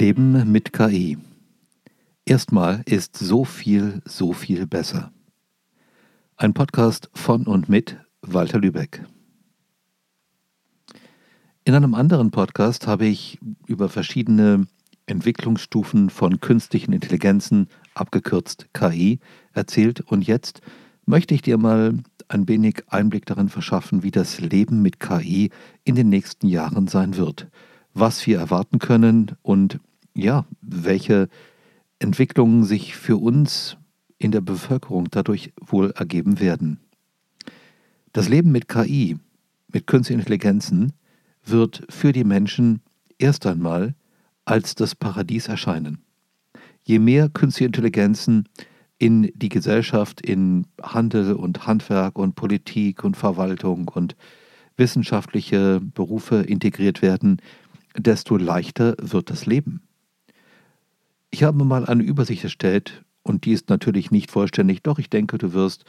Leben 0.00 0.50
mit 0.50 0.72
KI. 0.72 1.18
Erstmal 2.24 2.80
ist 2.86 3.18
so 3.18 3.44
viel, 3.44 4.00
so 4.06 4.32
viel 4.32 4.66
besser. 4.66 5.12
Ein 6.36 6.54
Podcast 6.54 7.10
von 7.12 7.46
und 7.46 7.68
mit 7.68 7.98
Walter 8.22 8.58
Lübeck. 8.58 9.04
In 11.64 11.74
einem 11.74 11.92
anderen 11.92 12.30
Podcast 12.30 12.86
habe 12.86 13.04
ich 13.04 13.40
über 13.66 13.90
verschiedene 13.90 14.66
Entwicklungsstufen 15.04 16.08
von 16.08 16.40
künstlichen 16.40 16.94
Intelligenzen, 16.94 17.68
abgekürzt 17.92 18.68
KI, 18.72 19.18
erzählt 19.52 20.00
und 20.00 20.26
jetzt 20.26 20.62
möchte 21.04 21.34
ich 21.34 21.42
dir 21.42 21.58
mal 21.58 21.98
ein 22.26 22.48
wenig 22.48 22.84
Einblick 22.86 23.26
darin 23.26 23.50
verschaffen, 23.50 24.02
wie 24.02 24.10
das 24.10 24.40
Leben 24.40 24.80
mit 24.80 24.98
KI 24.98 25.50
in 25.84 25.94
den 25.94 26.08
nächsten 26.08 26.48
Jahren 26.48 26.88
sein 26.88 27.18
wird, 27.18 27.48
was 27.92 28.26
wir 28.26 28.38
erwarten 28.38 28.78
können 28.78 29.32
und 29.42 29.78
ja, 30.14 30.46
welche 30.60 31.28
Entwicklungen 31.98 32.64
sich 32.64 32.96
für 32.96 33.16
uns 33.16 33.76
in 34.18 34.32
der 34.32 34.40
Bevölkerung 34.40 35.08
dadurch 35.10 35.52
wohl 35.60 35.90
ergeben 35.92 36.40
werden. 36.40 36.80
Das 38.12 38.28
Leben 38.28 38.52
mit 38.52 38.68
KI, 38.68 39.18
mit 39.68 39.86
künstlichen 39.86 40.20
Intelligenzen, 40.20 40.92
wird 41.44 41.86
für 41.88 42.12
die 42.12 42.24
Menschen 42.24 42.80
erst 43.18 43.46
einmal 43.46 43.94
als 44.44 44.74
das 44.74 44.94
Paradies 44.94 45.48
erscheinen. 45.48 46.02
Je 46.82 46.98
mehr 46.98 47.28
künstliche 47.28 47.66
Intelligenzen 47.66 48.48
in 48.98 49.30
die 49.34 49.48
Gesellschaft, 49.48 50.20
in 50.20 50.66
Handel 50.82 51.34
und 51.34 51.66
Handwerk 51.66 52.18
und 52.18 52.34
Politik 52.34 53.04
und 53.04 53.16
Verwaltung 53.16 53.88
und 53.88 54.16
wissenschaftliche 54.76 55.80
Berufe 55.80 56.36
integriert 56.36 57.00
werden, 57.00 57.40
desto 57.96 58.36
leichter 58.36 58.96
wird 59.00 59.30
das 59.30 59.46
Leben. 59.46 59.82
Ich 61.30 61.42
habe 61.42 61.64
mal 61.64 61.86
eine 61.86 62.02
Übersicht 62.02 62.44
erstellt 62.44 63.04
und 63.22 63.44
die 63.44 63.52
ist 63.52 63.68
natürlich 63.68 64.10
nicht 64.10 64.30
vollständig, 64.30 64.82
doch 64.82 64.98
ich 64.98 65.10
denke, 65.10 65.38
du 65.38 65.52
wirst 65.52 65.84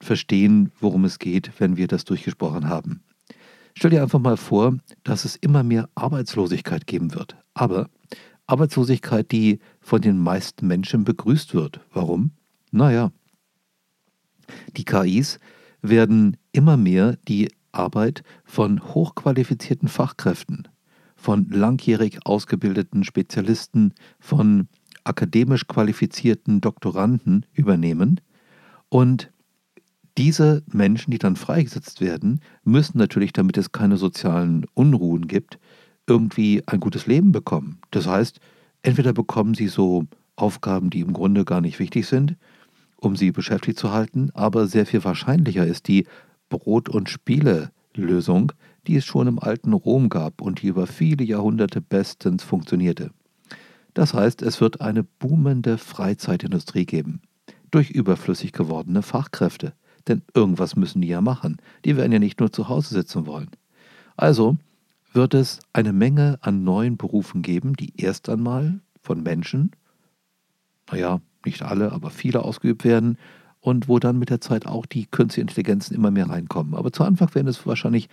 verstehen, 0.00 0.72
worum 0.80 1.04
es 1.04 1.18
geht, 1.18 1.50
wenn 1.58 1.76
wir 1.76 1.86
das 1.86 2.04
durchgesprochen 2.04 2.68
haben. 2.68 3.02
Stell 3.74 3.90
dir 3.90 4.02
einfach 4.02 4.18
mal 4.18 4.36
vor, 4.36 4.76
dass 5.02 5.24
es 5.24 5.36
immer 5.36 5.62
mehr 5.62 5.88
Arbeitslosigkeit 5.94 6.86
geben 6.86 7.14
wird. 7.14 7.36
Aber 7.54 7.88
Arbeitslosigkeit, 8.46 9.30
die 9.32 9.60
von 9.80 10.02
den 10.02 10.18
meisten 10.18 10.66
Menschen 10.66 11.04
begrüßt 11.04 11.54
wird. 11.54 11.80
Warum? 11.92 12.32
Naja, 12.70 13.12
die 14.76 14.84
KIs 14.84 15.38
werden 15.80 16.36
immer 16.52 16.76
mehr 16.76 17.16
die 17.28 17.50
Arbeit 17.72 18.22
von 18.44 18.94
hochqualifizierten 18.94 19.88
Fachkräften, 19.88 20.68
von 21.16 21.48
langjährig 21.48 22.26
ausgebildeten 22.26 23.04
Spezialisten, 23.04 23.94
von 24.18 24.68
akademisch 25.04 25.66
qualifizierten 25.66 26.60
Doktoranden 26.60 27.46
übernehmen. 27.52 28.20
Und 28.88 29.30
diese 30.18 30.62
Menschen, 30.70 31.10
die 31.10 31.18
dann 31.18 31.36
freigesetzt 31.36 32.00
werden, 32.00 32.40
müssen 32.64 32.98
natürlich, 32.98 33.32
damit 33.32 33.56
es 33.56 33.72
keine 33.72 33.96
sozialen 33.96 34.66
Unruhen 34.74 35.26
gibt, 35.26 35.58
irgendwie 36.06 36.62
ein 36.66 36.80
gutes 36.80 37.06
Leben 37.06 37.32
bekommen. 37.32 37.80
Das 37.90 38.06
heißt, 38.06 38.40
entweder 38.82 39.12
bekommen 39.12 39.54
sie 39.54 39.68
so 39.68 40.04
Aufgaben, 40.36 40.90
die 40.90 41.00
im 41.00 41.12
Grunde 41.12 41.44
gar 41.44 41.60
nicht 41.60 41.78
wichtig 41.78 42.06
sind, 42.06 42.36
um 42.96 43.16
sie 43.16 43.32
beschäftigt 43.32 43.78
zu 43.78 43.92
halten, 43.92 44.30
aber 44.34 44.66
sehr 44.66 44.86
viel 44.86 45.04
wahrscheinlicher 45.04 45.66
ist 45.66 45.88
die 45.88 46.06
Brot- 46.48 46.88
und 46.88 47.08
Spiele-Lösung, 47.08 48.52
die 48.86 48.96
es 48.96 49.04
schon 49.04 49.26
im 49.26 49.38
alten 49.38 49.72
Rom 49.72 50.08
gab 50.08 50.40
und 50.40 50.62
die 50.62 50.68
über 50.68 50.86
viele 50.86 51.24
Jahrhunderte 51.24 51.80
bestens 51.80 52.42
funktionierte. 52.42 53.10
Das 53.94 54.14
heißt, 54.14 54.42
es 54.42 54.60
wird 54.60 54.80
eine 54.80 55.02
boomende 55.04 55.78
Freizeitindustrie 55.78 56.86
geben, 56.86 57.22
durch 57.70 57.90
überflüssig 57.90 58.52
gewordene 58.52 59.02
Fachkräfte. 59.02 59.74
Denn 60.08 60.22
irgendwas 60.34 60.76
müssen 60.76 61.00
die 61.00 61.08
ja 61.08 61.20
machen. 61.20 61.58
Die 61.84 61.96
werden 61.96 62.12
ja 62.12 62.18
nicht 62.18 62.40
nur 62.40 62.52
zu 62.52 62.68
Hause 62.68 62.94
sitzen 62.94 63.26
wollen. 63.26 63.50
Also 64.16 64.56
wird 65.12 65.34
es 65.34 65.60
eine 65.72 65.92
Menge 65.92 66.38
an 66.40 66.64
neuen 66.64 66.96
Berufen 66.96 67.42
geben, 67.42 67.74
die 67.74 67.92
erst 67.96 68.28
einmal 68.28 68.80
von 69.02 69.22
Menschen, 69.22 69.72
naja, 70.90 71.20
nicht 71.44 71.62
alle, 71.62 71.92
aber 71.92 72.10
viele 72.10 72.42
ausgeübt 72.42 72.84
werden 72.84 73.18
und 73.60 73.88
wo 73.88 73.98
dann 73.98 74.18
mit 74.18 74.30
der 74.30 74.40
Zeit 74.40 74.66
auch 74.66 74.86
die 74.86 75.06
künstliche 75.06 75.42
Intelligenzen 75.42 75.94
immer 75.94 76.10
mehr 76.10 76.28
reinkommen. 76.28 76.74
Aber 76.74 76.92
zu 76.92 77.04
Anfang 77.04 77.34
werden 77.34 77.48
es 77.48 77.66
wahrscheinlich 77.66 78.08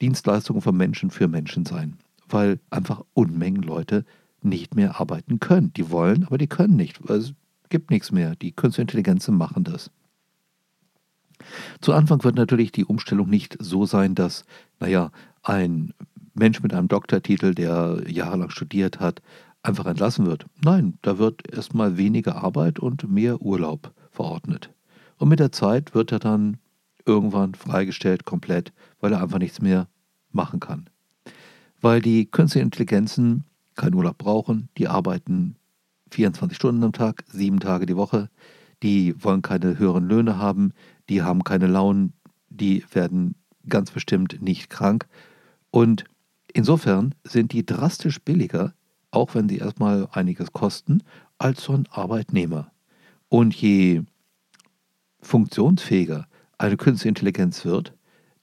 Dienstleistungen 0.00 0.62
von 0.62 0.76
Menschen 0.76 1.10
für 1.10 1.28
Menschen 1.28 1.66
sein, 1.66 1.98
weil 2.28 2.58
einfach 2.70 3.02
Unmengen 3.14 3.62
Leute 3.62 4.04
nicht 4.44 4.74
mehr 4.74 5.00
arbeiten 5.00 5.40
können. 5.40 5.72
Die 5.74 5.90
wollen, 5.90 6.24
aber 6.24 6.38
die 6.38 6.46
können 6.46 6.76
nicht, 6.76 7.00
es 7.08 7.34
gibt 7.68 7.90
nichts 7.90 8.12
mehr. 8.12 8.36
Die 8.36 8.52
künstliche 8.52 8.82
Intelligenzen 8.82 9.36
machen 9.36 9.64
das. 9.64 9.90
Zu 11.80 11.92
Anfang 11.92 12.22
wird 12.24 12.36
natürlich 12.36 12.72
die 12.72 12.84
Umstellung 12.84 13.28
nicht 13.28 13.56
so 13.60 13.86
sein, 13.86 14.14
dass, 14.14 14.44
naja, 14.78 15.10
ein 15.42 15.94
Mensch 16.34 16.62
mit 16.62 16.74
einem 16.74 16.88
Doktortitel, 16.88 17.54
der 17.54 18.02
jahrelang 18.06 18.50
studiert 18.50 19.00
hat, 19.00 19.22
einfach 19.62 19.86
entlassen 19.86 20.26
wird. 20.26 20.46
Nein, 20.62 20.98
da 21.02 21.18
wird 21.18 21.50
erstmal 21.52 21.96
weniger 21.96 22.42
Arbeit 22.42 22.78
und 22.78 23.10
mehr 23.10 23.40
Urlaub 23.40 23.92
verordnet. 24.10 24.70
Und 25.18 25.28
mit 25.28 25.38
der 25.38 25.52
Zeit 25.52 25.94
wird 25.94 26.12
er 26.12 26.18
dann 26.18 26.58
irgendwann 27.04 27.54
freigestellt 27.54 28.24
komplett, 28.24 28.72
weil 29.00 29.12
er 29.12 29.22
einfach 29.22 29.38
nichts 29.38 29.60
mehr 29.60 29.88
machen 30.32 30.60
kann. 30.60 30.88
Weil 31.80 32.00
die 32.00 32.26
künstlichen 32.30 32.66
Intelligenzen 32.66 33.44
keinen 33.80 33.94
Urlaub 33.94 34.18
brauchen, 34.18 34.68
die 34.78 34.88
arbeiten 34.88 35.56
24 36.10 36.56
Stunden 36.56 36.84
am 36.84 36.92
Tag, 36.92 37.24
sieben 37.28 37.60
Tage 37.60 37.86
die 37.86 37.96
Woche, 37.96 38.28
die 38.82 39.14
wollen 39.22 39.42
keine 39.42 39.78
höheren 39.78 40.08
Löhne 40.08 40.38
haben, 40.38 40.72
die 41.08 41.22
haben 41.22 41.44
keine 41.44 41.66
Launen, 41.66 42.12
die 42.48 42.84
werden 42.92 43.34
ganz 43.68 43.90
bestimmt 43.90 44.40
nicht 44.40 44.70
krank. 44.70 45.06
Und 45.70 46.04
insofern 46.52 47.14
sind 47.24 47.52
die 47.52 47.64
drastisch 47.64 48.20
billiger 48.20 48.74
auch 49.10 49.34
wenn 49.34 49.48
sie 49.48 49.58
erstmal 49.58 50.08
einiges 50.12 50.52
kosten, 50.52 51.02
als 51.38 51.64
so 51.64 51.72
ein 51.72 51.86
Arbeitnehmer. 51.90 52.70
Und 53.28 53.54
je 53.54 54.02
funktionsfähiger 55.20 56.26
eine 56.58 56.76
künstliche 56.76 57.08
Intelligenz 57.08 57.64
wird, 57.64 57.94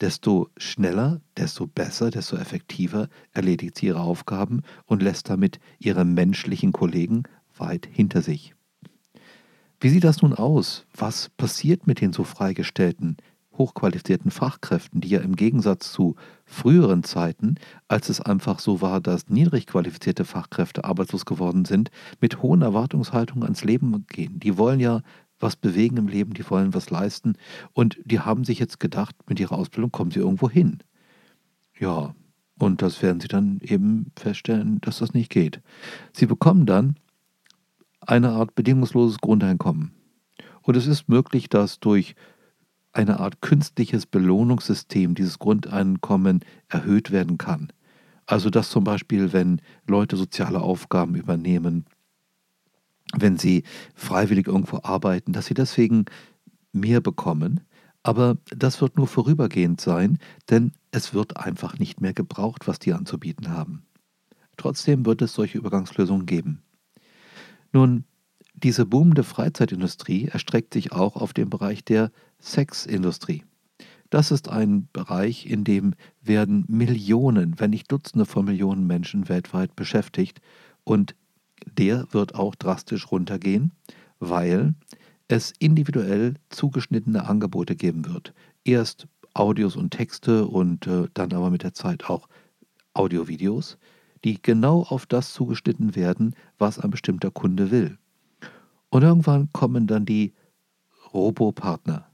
desto 0.02 0.50
schneller, 0.58 1.22
desto 1.36 1.68
besser, 1.68 2.12
desto 2.12 2.38
effektiver 2.38 3.10
erledigt 3.34 3.78
sie 3.78 3.88
ihre 3.88 4.02
Aufgaben 4.02 4.62
und 4.86 5.02
lässt 5.02 5.30
damit 5.30 5.60
ihre 5.80 6.06
menschlichen 6.06 6.72
Kollegen 6.72 7.24
weit 7.58 7.88
hinter 7.92 8.22
sich. 8.22 8.54
Wie 9.80 9.90
sieht 9.90 10.04
das 10.04 10.22
nun 10.22 10.34
aus? 10.34 10.86
Was 10.96 11.30
passiert 11.30 11.86
mit 11.88 12.02
den 12.02 12.14
so 12.14 12.24
freigestellten 12.24 13.18
hochqualifizierten 13.58 14.32
Fachkräften, 14.32 15.02
die 15.02 15.10
ja 15.10 15.20
im 15.20 15.36
Gegensatz 15.36 15.92
zu 15.92 16.16
früheren 16.46 17.04
Zeiten, 17.04 17.56
als 17.88 18.10
es 18.10 18.22
einfach 18.22 18.60
so 18.60 18.82
war, 18.82 19.02
dass 19.02 19.30
niedrig 19.30 19.68
qualifizierte 19.68 20.26
Fachkräfte 20.26 20.84
arbeitslos 20.84 21.26
geworden 21.26 21.66
sind, 21.66 21.90
mit 22.22 22.42
hohen 22.42 22.62
Erwartungshaltungen 22.62 23.44
ans 23.44 23.64
Leben 23.64 24.06
gehen. 24.08 24.40
Die 24.40 24.58
wollen 24.58 24.80
ja 24.80 25.02
was 25.40 25.56
bewegen 25.56 25.98
im 25.98 26.08
Leben, 26.08 26.34
die 26.34 26.50
wollen 26.50 26.74
was 26.74 26.90
leisten 26.90 27.36
und 27.74 28.00
die 28.04 28.20
haben 28.20 28.44
sich 28.44 28.60
jetzt 28.60 28.80
gedacht, 28.80 29.16
mit 29.28 29.40
ihrer 29.40 29.58
Ausbildung 29.58 29.92
kommen 29.92 30.12
sie 30.12 30.20
irgendwo 30.20 30.50
hin. 30.50 30.80
Ja, 31.80 32.16
und 32.60 32.82
das 32.82 33.02
werden 33.02 33.20
sie 33.20 33.28
dann 33.28 33.60
eben 33.62 34.12
feststellen, 34.18 34.80
dass 34.82 35.00
das 35.00 35.14
nicht 35.14 35.30
geht. 35.30 35.62
Sie 36.12 36.26
bekommen 36.26 36.66
dann 36.66 36.96
eine 38.02 38.30
Art 38.30 38.56
bedingungsloses 38.56 39.20
Grundeinkommen. 39.20 39.92
Und 40.64 40.76
es 40.76 40.88
ist 40.88 41.08
möglich, 41.08 41.50
dass 41.50 41.80
durch 41.80 42.16
eine 42.94 43.20
Art 43.20 43.42
künstliches 43.42 44.06
Belohnungssystem, 44.06 45.14
dieses 45.14 45.38
Grundeinkommen 45.40 46.44
erhöht 46.68 47.12
werden 47.12 47.38
kann. 47.38 47.72
Also 48.26 48.50
dass 48.50 48.70
zum 48.70 48.84
Beispiel, 48.84 49.32
wenn 49.34 49.62
Leute 49.88 50.18
soziale 50.18 50.62
Aufgaben 50.62 51.16
übernehmen, 51.16 51.86
wenn 53.16 53.38
sie 53.38 53.64
freiwillig 53.96 54.48
irgendwo 54.48 54.80
arbeiten, 54.84 55.34
dass 55.34 55.46
sie 55.46 55.54
deswegen 55.54 56.06
mehr 56.74 57.02
bekommen. 57.02 57.62
Aber 58.04 58.38
das 58.56 58.82
wird 58.82 58.98
nur 58.98 59.08
vorübergehend 59.08 59.82
sein, 59.82 60.18
denn 60.50 60.72
es 60.92 61.14
wird 61.14 61.38
einfach 61.38 61.78
nicht 61.80 62.00
mehr 62.02 62.14
gebraucht, 62.14 62.68
was 62.68 62.80
die 62.80 62.94
anzubieten 62.94 63.50
haben. 63.50 63.86
Trotzdem 64.56 65.06
wird 65.06 65.22
es 65.22 65.34
solche 65.34 65.58
Übergangslösungen 65.58 66.26
geben. 66.26 66.64
Nun, 67.74 68.06
diese 68.54 68.86
boomende 68.86 69.24
Freizeitindustrie 69.24 70.30
erstreckt 70.30 70.74
sich 70.74 70.92
auch 70.92 71.16
auf 71.16 71.34
den 71.34 71.50
Bereich 71.50 71.84
der 71.84 72.12
Sexindustrie. 72.40 73.44
Das 74.10 74.32
ist 74.32 74.50
ein 74.50 74.88
Bereich, 74.94 75.46
in 75.46 75.64
dem 75.64 75.94
werden 76.22 76.66
Millionen, 76.68 77.60
wenn 77.60 77.72
nicht 77.72 77.92
Dutzende 77.92 78.26
von 78.26 78.46
Millionen 78.46 78.88
Menschen 78.88 79.28
weltweit 79.30 79.76
beschäftigt 79.76 80.42
und 80.84 81.14
der 81.66 82.08
wird 82.12 82.36
auch 82.36 82.56
drastisch 82.56 83.12
runtergehen, 83.12 83.72
weil 84.20 84.74
es 85.28 85.54
individuell 85.60 86.36
zugeschnittene 86.50 87.28
Angebote 87.28 87.76
geben 87.76 88.06
wird. 88.06 88.34
Erst 88.64 89.08
Audios 89.34 89.76
und 89.76 89.92
Texte 89.92 90.48
und 90.48 90.88
äh, 90.88 91.08
dann 91.14 91.34
aber 91.34 91.50
mit 91.50 91.64
der 91.64 91.74
Zeit 91.74 92.10
auch 92.10 92.28
Audiovideos, 92.94 93.78
die 94.24 94.42
genau 94.42 94.84
auf 94.84 95.06
das 95.06 95.34
zugeschnitten 95.34 95.96
werden, 95.96 96.36
was 96.58 96.80
ein 96.80 96.90
bestimmter 96.90 97.30
Kunde 97.30 97.70
will. 97.70 97.98
Und 98.90 99.04
irgendwann 99.04 99.52
kommen 99.54 99.86
dann 99.86 100.06
die 100.06 100.34
Robopartner. 101.14 102.08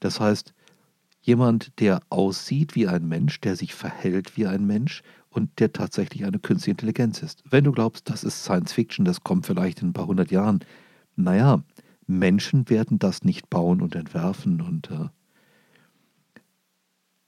Das 0.00 0.20
heißt, 0.20 0.54
jemand, 1.24 1.80
der 1.80 2.00
aussieht 2.10 2.74
wie 2.74 2.86
ein 2.86 3.08
Mensch, 3.08 3.40
der 3.40 3.56
sich 3.56 3.74
verhält 3.74 4.36
wie 4.36 4.46
ein 4.46 4.66
Mensch 4.66 5.02
und 5.30 5.58
der 5.58 5.72
tatsächlich 5.72 6.24
eine 6.24 6.38
künstliche 6.38 6.72
Intelligenz 6.72 7.22
ist. 7.22 7.42
Wenn 7.48 7.64
du 7.64 7.72
glaubst, 7.72 8.10
das 8.10 8.24
ist 8.24 8.44
Science 8.44 8.72
Fiction, 8.72 9.04
das 9.04 9.22
kommt 9.22 9.46
vielleicht 9.46 9.80
in 9.80 9.88
ein 9.88 9.92
paar 9.94 10.06
hundert 10.06 10.30
Jahren, 10.30 10.60
naja, 11.16 11.62
Menschen 12.06 12.68
werden 12.68 12.98
das 12.98 13.24
nicht 13.24 13.48
bauen 13.48 13.80
und 13.80 13.94
entwerfen 13.96 14.60
und 14.60 14.90
äh, 14.90 15.08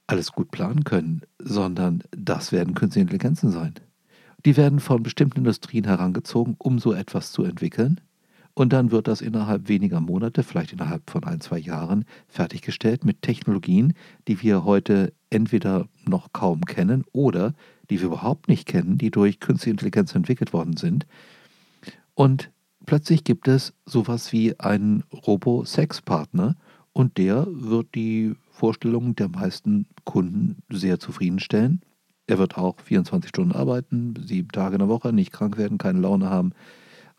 alles 0.05 0.31
gut 0.31 0.51
planen 0.51 0.83
können, 0.83 1.21
sondern 1.39 2.03
das 2.11 2.51
werden 2.51 2.75
künstliche 2.75 3.01
Intelligenzen 3.01 3.51
sein. 3.51 3.73
Die 4.45 4.55
werden 4.55 4.79
von 4.79 5.01
bestimmten 5.01 5.39
Industrien 5.39 5.85
herangezogen, 5.85 6.55
um 6.59 6.77
so 6.77 6.93
etwas 6.93 7.31
zu 7.31 7.43
entwickeln. 7.43 7.99
Und 8.57 8.73
dann 8.73 8.89
wird 8.89 9.07
das 9.07 9.21
innerhalb 9.21 9.69
weniger 9.69 10.01
Monate, 10.01 10.41
vielleicht 10.41 10.73
innerhalb 10.73 11.11
von 11.11 11.23
ein, 11.25 11.41
zwei 11.41 11.59
Jahren, 11.59 12.05
fertiggestellt 12.27 13.05
mit 13.05 13.21
Technologien, 13.21 13.93
die 14.27 14.41
wir 14.41 14.65
heute 14.65 15.13
entweder 15.29 15.87
noch 16.07 16.33
kaum 16.33 16.61
kennen 16.61 17.03
oder 17.11 17.53
die 17.91 17.99
wir 17.99 18.07
überhaupt 18.07 18.47
nicht 18.47 18.65
kennen, 18.65 18.97
die 18.97 19.11
durch 19.11 19.39
künstliche 19.39 19.69
Intelligenz 19.69 20.15
entwickelt 20.15 20.53
worden 20.53 20.75
sind. 20.75 21.05
Und 22.15 22.49
plötzlich 22.87 23.23
gibt 23.23 23.47
es 23.47 23.75
sowas 23.85 24.33
wie 24.33 24.59
einen 24.59 25.03
Robo-Sex-Partner 25.13 26.55
und 26.93 27.19
der 27.19 27.45
wird 27.47 27.93
die 27.93 28.33
Vorstellungen 28.49 29.15
der 29.15 29.29
meisten 29.29 29.85
Kunden 30.03 30.63
sehr 30.71 30.99
zufriedenstellen. 30.99 31.81
Er 32.25 32.39
wird 32.39 32.57
auch 32.57 32.79
24 32.79 33.29
Stunden 33.29 33.51
arbeiten, 33.51 34.15
sieben 34.25 34.49
Tage 34.49 34.77
in 34.77 34.79
der 34.79 34.89
Woche, 34.89 35.13
nicht 35.13 35.31
krank 35.31 35.59
werden, 35.59 35.77
keine 35.77 35.99
Laune 35.99 36.31
haben. 36.31 36.53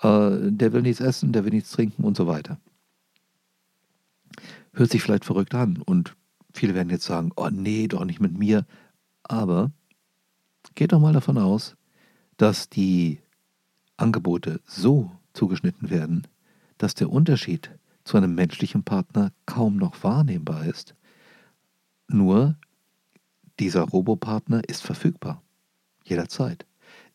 Äh, 0.03 0.51
der 0.51 0.73
will 0.73 0.83
nichts 0.83 1.01
essen, 1.01 1.33
der 1.33 1.45
will 1.45 1.53
nichts 1.53 1.73
trinken 1.73 2.05
und 2.05 2.17
so 2.17 2.27
weiter. 2.27 2.59
Hört 4.73 4.91
sich 4.91 5.03
vielleicht 5.03 5.25
verrückt 5.25 5.55
an 5.55 5.83
und 5.85 6.15
viele 6.53 6.75
werden 6.75 6.91
jetzt 6.91 7.05
sagen, 7.05 7.33
oh 7.37 7.49
nee, 7.51 7.89
doch 7.89 8.05
nicht 8.05 8.21
mit 8.21 8.39
mir. 8.39 8.65
Aber 9.25 9.73
geht 10.75 10.93
doch 10.93 11.01
mal 11.01 11.13
davon 11.13 11.39
aus, 11.39 11.77
dass 12.37 12.69
die 12.69 13.19
Angebote 13.97 14.61
so 14.65 15.11
zugeschnitten 15.35 15.91
werden, 15.91 16.27
dass 16.79 16.95
der 16.95 17.11
Unterschied 17.11 17.71
zu 18.05 18.17
einem 18.17 18.35
menschlichen 18.35 18.85
Partner 18.85 19.33
kaum 19.47 19.77
noch 19.77 20.03
wahrnehmbar 20.05 20.65
ist. 20.65 20.95
Nur 22.07 22.57
dieser 23.59 23.83
Robopartner 23.83 24.63
ist 24.69 24.83
verfügbar. 24.83 25.43
Jederzeit. 26.05 26.68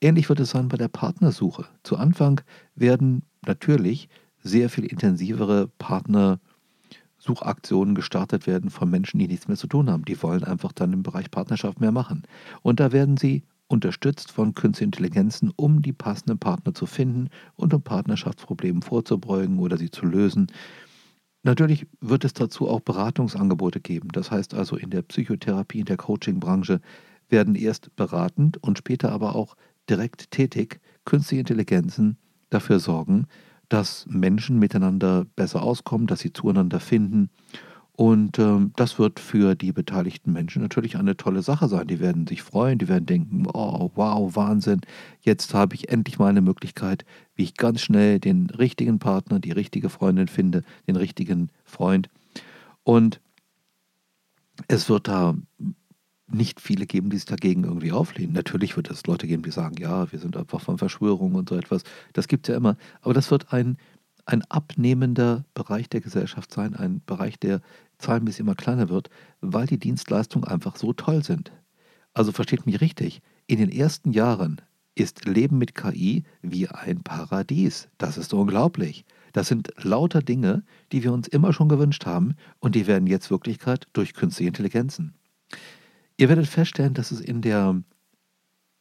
Ähnlich 0.03 0.27
wird 0.27 0.41
es 0.41 0.49
sein 0.49 0.67
bei 0.67 0.75
der 0.75 0.89
Partnersuche. 0.89 1.65
Zu 1.83 1.95
Anfang 1.95 2.41
werden 2.75 3.23
natürlich 3.45 4.09
sehr 4.39 4.69
viel 4.69 4.83
intensivere 4.83 5.69
Partnersuchaktionen 5.77 7.95
gestartet 7.95 8.45
werden 8.45 8.69
von 8.69 8.89
Menschen, 8.89 9.19
die 9.19 9.29
nichts 9.29 9.47
mehr 9.47 9.55
zu 9.55 9.67
tun 9.67 9.89
haben. 9.89 10.03
Die 10.03 10.21
wollen 10.21 10.43
einfach 10.43 10.73
dann 10.73 10.91
im 10.91 11.03
Bereich 11.03 11.31
Partnerschaft 11.31 11.79
mehr 11.79 11.93
machen. 11.93 12.23
Und 12.63 12.81
da 12.81 12.91
werden 12.91 13.15
sie 13.15 13.43
unterstützt 13.67 14.29
von 14.29 14.53
künstlichen 14.53 14.89
Intelligenzen, 14.89 15.53
um 15.55 15.81
die 15.81 15.93
passenden 15.93 16.37
Partner 16.37 16.73
zu 16.73 16.85
finden 16.85 17.29
und 17.55 17.73
um 17.73 17.81
Partnerschaftsproblemen 17.81 18.81
vorzubeugen 18.81 19.59
oder 19.59 19.77
sie 19.77 19.89
zu 19.89 20.05
lösen. 20.05 20.47
Natürlich 21.43 21.87
wird 22.01 22.25
es 22.25 22.33
dazu 22.33 22.67
auch 22.67 22.81
Beratungsangebote 22.81 23.79
geben. 23.79 24.09
Das 24.11 24.31
heißt 24.31 24.53
also, 24.53 24.75
in 24.75 24.89
der 24.89 25.03
Psychotherapie, 25.03 25.79
in 25.79 25.85
der 25.85 25.95
Coaching-Branche 25.95 26.81
werden 27.29 27.55
erst 27.55 27.95
beratend 27.95 28.61
und 28.61 28.77
später 28.77 29.13
aber 29.13 29.37
auch 29.37 29.55
direkt 29.89 30.31
tätig 30.31 30.79
künstliche 31.05 31.41
Intelligenzen 31.41 32.17
dafür 32.49 32.79
sorgen, 32.79 33.27
dass 33.69 34.05
Menschen 34.07 34.59
miteinander 34.59 35.25
besser 35.35 35.63
auskommen, 35.63 36.07
dass 36.07 36.19
sie 36.19 36.33
zueinander 36.33 36.79
finden 36.79 37.29
und 37.95 38.39
ähm, 38.39 38.73
das 38.75 38.97
wird 38.97 39.19
für 39.19 39.53
die 39.53 39.71
beteiligten 39.71 40.33
Menschen 40.33 40.63
natürlich 40.63 40.97
eine 40.97 41.15
tolle 41.15 41.43
Sache 41.43 41.67
sein. 41.67 41.87
Die 41.87 41.99
werden 41.99 42.25
sich 42.25 42.41
freuen, 42.41 42.79
die 42.79 42.87
werden 42.87 43.05
denken, 43.05 43.45
oh, 43.53 43.91
wow, 43.93 44.35
Wahnsinn, 44.35 44.81
jetzt 45.21 45.53
habe 45.53 45.75
ich 45.75 45.89
endlich 45.89 46.17
mal 46.17 46.29
eine 46.29 46.41
Möglichkeit, 46.41 47.05
wie 47.35 47.43
ich 47.43 47.55
ganz 47.55 47.81
schnell 47.81 48.19
den 48.19 48.49
richtigen 48.49 48.97
Partner, 48.97 49.39
die 49.39 49.51
richtige 49.51 49.89
Freundin 49.89 50.27
finde, 50.27 50.63
den 50.87 50.95
richtigen 50.95 51.51
Freund. 51.65 52.09
Und 52.83 53.21
es 54.67 54.89
wird 54.89 55.07
da 55.07 55.35
nicht 56.27 56.61
viele 56.61 56.85
geben, 56.85 57.09
die 57.09 57.17
sich 57.17 57.25
dagegen 57.25 57.63
irgendwie 57.65 57.91
auflehnen. 57.91 58.33
Natürlich 58.33 58.75
wird 58.75 58.89
es 58.89 59.05
Leute 59.05 59.27
geben, 59.27 59.43
die 59.43 59.51
sagen, 59.51 59.75
ja, 59.77 60.11
wir 60.11 60.19
sind 60.19 60.37
einfach 60.37 60.61
von 60.61 60.77
Verschwörung 60.77 61.35
und 61.35 61.49
so 61.49 61.55
etwas. 61.55 61.83
Das 62.13 62.27
gibt 62.27 62.47
es 62.47 62.53
ja 62.53 62.57
immer. 62.57 62.77
Aber 63.01 63.13
das 63.13 63.29
wird 63.29 63.51
ein 63.51 63.77
ein 64.25 64.43
abnehmender 64.49 65.45
Bereich 65.53 65.89
der 65.89 66.01
Gesellschaft 66.01 66.53
sein, 66.53 66.75
ein 66.75 67.01
Bereich, 67.05 67.39
der 67.39 67.61
zahlenmäßig 67.97 68.41
immer 68.41 68.55
kleiner 68.55 68.89
wird, 68.89 69.09
weil 69.41 69.67
die 69.67 69.79
Dienstleistungen 69.79 70.47
einfach 70.47 70.75
so 70.75 70.93
toll 70.93 71.23
sind. 71.23 71.51
Also 72.13 72.31
versteht 72.31 72.65
mich 72.65 72.81
richtig, 72.81 73.21
in 73.47 73.57
den 73.57 73.69
ersten 73.69 74.11
Jahren 74.11 74.61
ist 74.95 75.25
Leben 75.25 75.57
mit 75.57 75.75
KI 75.75 76.23
wie 76.41 76.67
ein 76.69 77.01
Paradies. 77.03 77.89
Das 77.97 78.17
ist 78.17 78.33
unglaublich. 78.33 79.05
Das 79.33 79.47
sind 79.47 79.73
lauter 79.81 80.21
Dinge, 80.21 80.63
die 80.91 81.03
wir 81.03 81.11
uns 81.11 81.27
immer 81.27 81.51
schon 81.53 81.67
gewünscht 81.67 82.05
haben 82.05 82.35
und 82.59 82.75
die 82.75 82.85
werden 82.85 83.07
jetzt 83.07 83.31
Wirklichkeit 83.31 83.87
durch 83.93 84.13
künstliche 84.13 84.49
Intelligenzen. 84.49 85.15
Ihr 86.17 86.29
werdet 86.29 86.47
feststellen, 86.47 86.93
dass 86.93 87.11
es 87.11 87.19
in 87.19 87.41
der, 87.41 87.81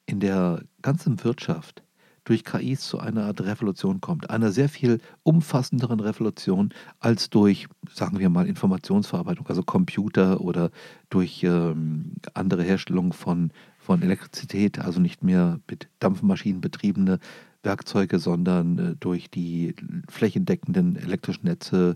in 0.06 0.20
der 0.20 0.62
ganzen 0.82 1.23
Wirtschaft 1.25 1.82
durch 2.25 2.44
KIs 2.44 2.82
zu 2.87 3.00
einer 3.00 3.25
Art 3.25 3.40
Revolution 3.40 4.00
kommt. 4.00 4.31
Einer 4.31 4.52
sehr 4.52 4.69
viel 4.69 5.00
umfassenderen 5.23 6.00
Revolution 6.00 6.73
als 7.00 7.31
durch, 7.31 7.67
sagen 7.93 8.19
wir 8.19 8.29
mal, 8.29 8.46
Informationsverarbeitung, 8.46 9.46
also 9.49 9.62
Computer 9.62 10.40
oder 10.40 10.70
durch 11.11 11.43
ähm, 11.43 12.12
andere 12.34 12.62
Herstellung 12.62 13.12
von, 13.12 13.50
von 13.79 14.02
Elektrizität, 14.02 14.79
also 14.79 15.00
nicht 15.00 15.25
mehr 15.25 15.58
mit 15.69 15.88
Dampfmaschinen 15.99 16.61
betriebene 16.61 17.19
Werkzeuge, 17.62 18.19
sondern 18.19 18.79
äh, 18.79 18.97
durch 18.99 19.31
die 19.31 19.75
flächendeckenden 20.09 20.97
elektrischen 20.97 21.47
Netze, 21.47 21.94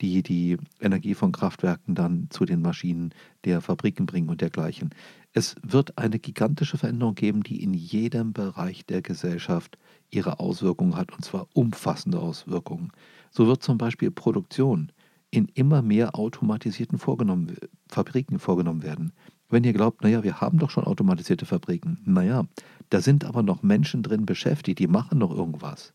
die 0.00 0.22
die 0.22 0.56
Energie 0.80 1.14
von 1.14 1.32
Kraftwerken 1.32 1.94
dann 1.94 2.26
zu 2.30 2.44
den 2.44 2.60
Maschinen 2.60 3.14
der 3.44 3.60
Fabriken 3.60 4.06
bringen 4.06 4.28
und 4.28 4.40
dergleichen. 4.40 4.90
Es 5.32 5.54
wird 5.62 5.96
eine 5.96 6.18
gigantische 6.18 6.76
Veränderung 6.76 7.14
geben, 7.14 7.42
die 7.42 7.62
in 7.62 7.72
jedem 7.72 8.32
Bereich 8.32 8.84
der 8.84 9.00
Gesellschaft 9.00 9.78
ihre 10.10 10.40
Auswirkungen 10.40 10.96
hat, 10.96 11.12
und 11.12 11.24
zwar 11.24 11.46
umfassende 11.54 12.18
Auswirkungen. 12.18 12.90
So 13.30 13.46
wird 13.46 13.62
zum 13.62 13.78
Beispiel 13.78 14.10
Produktion 14.10 14.92
in 15.30 15.46
immer 15.54 15.80
mehr 15.80 16.14
automatisierten 16.14 16.98
vorgenommen, 16.98 17.56
Fabriken 17.88 18.38
vorgenommen 18.38 18.82
werden. 18.82 19.12
Wenn 19.52 19.64
ihr 19.64 19.74
glaubt, 19.74 20.02
naja, 20.02 20.22
wir 20.22 20.40
haben 20.40 20.58
doch 20.58 20.70
schon 20.70 20.84
automatisierte 20.84 21.44
Fabriken, 21.44 21.98
naja, 22.06 22.46
da 22.88 23.02
sind 23.02 23.26
aber 23.26 23.42
noch 23.42 23.62
Menschen 23.62 24.02
drin 24.02 24.24
beschäftigt, 24.24 24.78
die 24.78 24.86
machen 24.86 25.18
noch 25.18 25.30
irgendwas. 25.30 25.92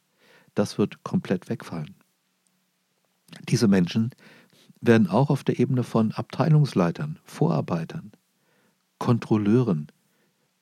Das 0.54 0.78
wird 0.78 1.04
komplett 1.04 1.50
wegfallen. 1.50 1.96
Diese 3.50 3.68
Menschen 3.68 4.12
werden 4.80 5.08
auch 5.08 5.32
auf 5.32 5.44
der 5.44 5.58
Ebene 5.58 5.82
von 5.82 6.12
Abteilungsleitern, 6.12 7.18
Vorarbeitern, 7.24 8.12
Kontrolleuren, 9.00 9.88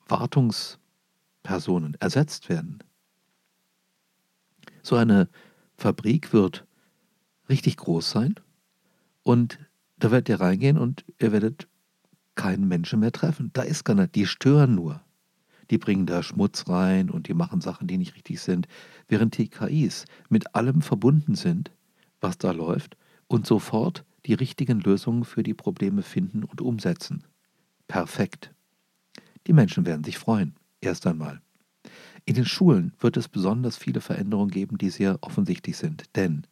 Wartungspersonen 0.08 1.98
ersetzt 2.00 2.48
werden. 2.48 2.80
So 4.84 4.96
eine 4.96 5.28
Fabrik 5.76 6.32
wird 6.32 6.66
richtig 7.50 7.76
groß 7.76 8.10
sein 8.10 8.36
und 9.24 9.60
da 9.98 10.12
werdet 10.12 10.30
ihr 10.30 10.40
reingehen 10.40 10.78
und 10.78 11.04
ihr 11.20 11.34
werdet 11.34 11.68
keinen 12.36 12.68
Menschen 12.68 13.00
mehr 13.00 13.12
treffen. 13.12 13.52
Da 13.54 13.62
ist 13.62 13.88
nicht, 13.88 14.16
die 14.16 14.26
stören 14.26 14.76
nur. 14.76 15.02
Die 15.72 15.78
bringen 15.78 16.06
da 16.06 16.22
Schmutz 16.22 16.68
rein 16.70 17.10
und 17.10 17.28
die 17.28 17.34
machen 17.34 17.62
Sachen, 17.62 17.88
die 17.88 17.98
nicht 17.98 18.16
richtig 18.16 18.40
sind, 18.40 18.68
während 19.08 19.38
die 19.38 19.48
KIs 19.48 20.06
mit 20.30 20.54
allem 20.56 20.82
verbunden 20.82 21.36
sind, 21.36 21.72
was 22.22 22.38
da 22.38 22.52
läuft 22.52 22.98
und 23.28 23.48
sofort 23.48 24.06
die 24.26 24.34
richtigen 24.34 24.80
Lösungen 24.80 25.24
für 25.24 25.42
die 25.42 25.54
Probleme 25.54 26.04
finden 26.04 26.44
und 26.44 26.62
umsetzen 26.62 27.24
perfekt. 27.88 28.54
Die 29.48 29.54
Menschen 29.54 29.86
werden 29.86 30.04
sich 30.04 30.18
freuen, 30.18 30.56
erst 30.82 31.06
einmal. 31.08 31.42
In 32.26 32.36
den 32.36 32.46
Schulen 32.46 32.94
wird 33.00 33.18
es 33.18 33.28
besonders 33.28 33.78
viele 33.78 34.02
Veränderungen 34.02 34.50
geben, 34.50 34.78
die 34.78 34.90
sehr 34.90 35.20
offensichtlich 35.22 35.78
sind. 35.78 36.04
Denn 36.16 36.48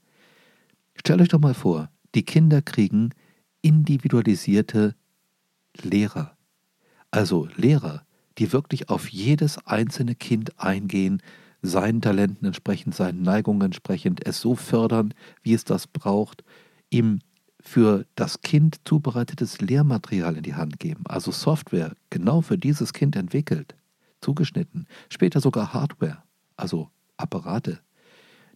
stellt 0.96 1.22
euch 1.22 1.30
doch 1.30 1.40
mal 1.40 1.56
vor, 1.56 1.90
die 2.14 2.24
Kinder 2.24 2.62
kriegen 2.62 3.10
individualisierte 3.62 4.96
Lehrer. 5.82 6.38
Also 7.12 7.48
Lehrer, 7.56 8.06
die 8.38 8.52
wirklich 8.52 8.90
auf 8.90 9.10
jedes 9.10 9.58
einzelne 9.66 10.16
Kind 10.16 10.60
eingehen, 10.60 11.22
seinen 11.62 12.02
Talenten 12.02 12.46
entsprechend, 12.46 12.94
seinen 12.94 13.22
Neigungen 13.22 13.62
entsprechend, 13.62 14.26
es 14.26 14.42
so 14.42 14.56
fördern, 14.56 15.14
wie 15.42 15.54
es 15.54 15.64
das 15.64 15.88
braucht, 15.88 16.44
ihm 16.90 17.20
für 17.62 18.06
das 18.16 18.42
Kind 18.42 18.82
zubereitetes 18.84 19.62
Lehrmaterial 19.62 20.36
in 20.36 20.44
die 20.44 20.56
Hand 20.56 20.80
geben, 20.80 21.04
also 21.08 21.32
Software 21.32 21.96
genau 22.10 22.42
für 22.42 22.58
dieses 22.58 22.92
Kind 22.92 23.16
entwickelt, 23.16 23.76
zugeschnitten, 24.20 24.86
später 25.10 25.40
sogar 25.40 25.74
Hardware, 25.74 26.24
also 26.58 26.90
Apparate. 27.16 27.80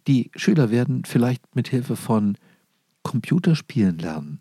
Die 0.06 0.30
Schüler 0.36 0.70
werden 0.70 1.04
vielleicht 1.06 1.56
mit 1.56 1.68
Hilfe 1.68 1.96
von 1.96 2.36
Computerspielen 3.02 3.98
lernen. 3.98 4.40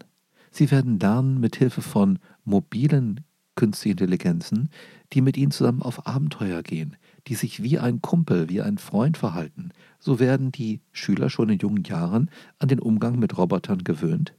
Sie 0.51 0.71
werden 0.71 0.99
lernen 0.99 1.39
mit 1.39 1.55
Hilfe 1.55 1.81
von 1.81 2.19
mobilen 2.43 3.21
künstlichen 3.55 3.97
Intelligenzen, 3.97 4.69
die 5.13 5.21
mit 5.21 5.35
ihnen 5.35 5.51
zusammen 5.51 5.81
auf 5.81 6.07
Abenteuer 6.07 6.63
gehen, 6.63 6.95
die 7.27 7.35
sich 7.35 7.63
wie 7.63 7.79
ein 7.79 8.01
Kumpel, 8.01 8.49
wie 8.49 8.61
ein 8.61 8.77
Freund 8.77 9.17
verhalten. 9.17 9.71
So 9.99 10.19
werden 10.19 10.51
die 10.51 10.81
Schüler 10.91 11.29
schon 11.29 11.49
in 11.49 11.59
jungen 11.59 11.83
Jahren 11.83 12.29
an 12.59 12.69
den 12.69 12.79
Umgang 12.79 13.19
mit 13.19 13.37
Robotern 13.37 13.83
gewöhnt 13.83 14.33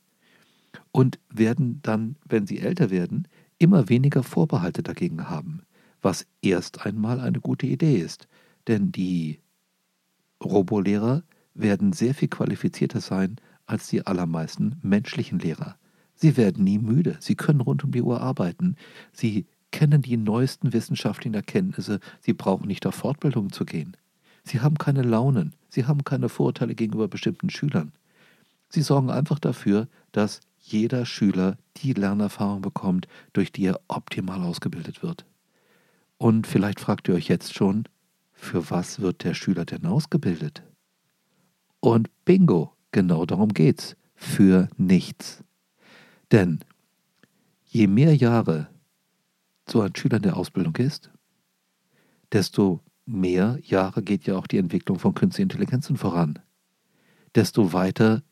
und 0.92 1.18
werden 1.30 1.80
dann, 1.82 2.16
wenn 2.26 2.46
sie 2.46 2.60
älter 2.60 2.90
werden, 2.90 3.28
immer 3.58 3.88
weniger 3.88 4.22
Vorbehalte 4.22 4.82
dagegen 4.82 5.28
haben, 5.28 5.62
was 6.00 6.26
erst 6.42 6.86
einmal 6.86 7.20
eine 7.20 7.40
gute 7.40 7.66
Idee 7.66 7.96
ist, 7.98 8.28
denn 8.68 8.92
die 8.92 9.40
Robolehrer 10.42 11.24
werden 11.54 11.92
sehr 11.92 12.14
viel 12.14 12.28
qualifizierter 12.28 13.00
sein 13.00 13.36
als 13.66 13.88
die 13.88 14.06
allermeisten 14.06 14.76
menschlichen 14.82 15.40
Lehrer. 15.40 15.76
Sie 16.20 16.36
werden 16.36 16.64
nie 16.64 16.78
müde, 16.78 17.16
sie 17.20 17.36
können 17.36 17.60
rund 17.60 17.84
um 17.84 17.92
die 17.92 18.02
Uhr 18.02 18.20
arbeiten, 18.20 18.74
sie 19.12 19.46
kennen 19.70 20.02
die 20.02 20.16
neuesten 20.16 20.72
wissenschaftlichen 20.72 21.34
Erkenntnisse, 21.34 22.00
sie 22.20 22.32
brauchen 22.32 22.66
nicht 22.66 22.86
auf 22.86 22.96
Fortbildung 22.96 23.52
zu 23.52 23.64
gehen. 23.64 23.96
Sie 24.42 24.60
haben 24.60 24.78
keine 24.78 25.02
Launen, 25.02 25.54
sie 25.68 25.86
haben 25.86 26.02
keine 26.02 26.28
Vorurteile 26.28 26.74
gegenüber 26.74 27.06
bestimmten 27.06 27.50
Schülern. 27.50 27.92
Sie 28.68 28.82
sorgen 28.82 29.10
einfach 29.10 29.38
dafür, 29.38 29.86
dass 30.10 30.40
jeder 30.58 31.06
Schüler 31.06 31.56
die 31.76 31.92
Lernerfahrung 31.92 32.62
bekommt, 32.62 33.06
durch 33.32 33.52
die 33.52 33.66
er 33.66 33.80
optimal 33.86 34.42
ausgebildet 34.42 35.04
wird. 35.04 35.24
Und 36.16 36.48
vielleicht 36.48 36.80
fragt 36.80 37.06
ihr 37.06 37.14
euch 37.14 37.28
jetzt 37.28 37.54
schon, 37.54 37.84
für 38.32 38.70
was 38.70 39.00
wird 39.00 39.22
der 39.22 39.34
Schüler 39.34 39.64
denn 39.64 39.86
ausgebildet? 39.86 40.64
Und 41.78 42.10
bingo, 42.24 42.72
genau 42.90 43.24
darum 43.24 43.54
geht's, 43.54 43.96
für 44.16 44.68
nichts. 44.76 45.44
Denn 46.32 46.60
je 47.66 47.86
mehr 47.86 48.14
Jahre 48.14 48.68
so 49.68 49.80
ein 49.80 49.94
Schüler 49.94 50.16
in 50.16 50.22
der 50.22 50.36
Ausbildung 50.36 50.76
ist, 50.76 51.10
desto 52.32 52.80
mehr 53.06 53.58
Jahre 53.62 54.02
geht 54.02 54.26
ja 54.26 54.36
auch 54.36 54.46
die 54.46 54.58
Entwicklung 54.58 54.98
von 54.98 55.14
künstlicher 55.14 55.44
Intelligenzen 55.44 55.96
voran. 55.96 56.38
Desto 57.34 57.72
weiter 57.72 58.22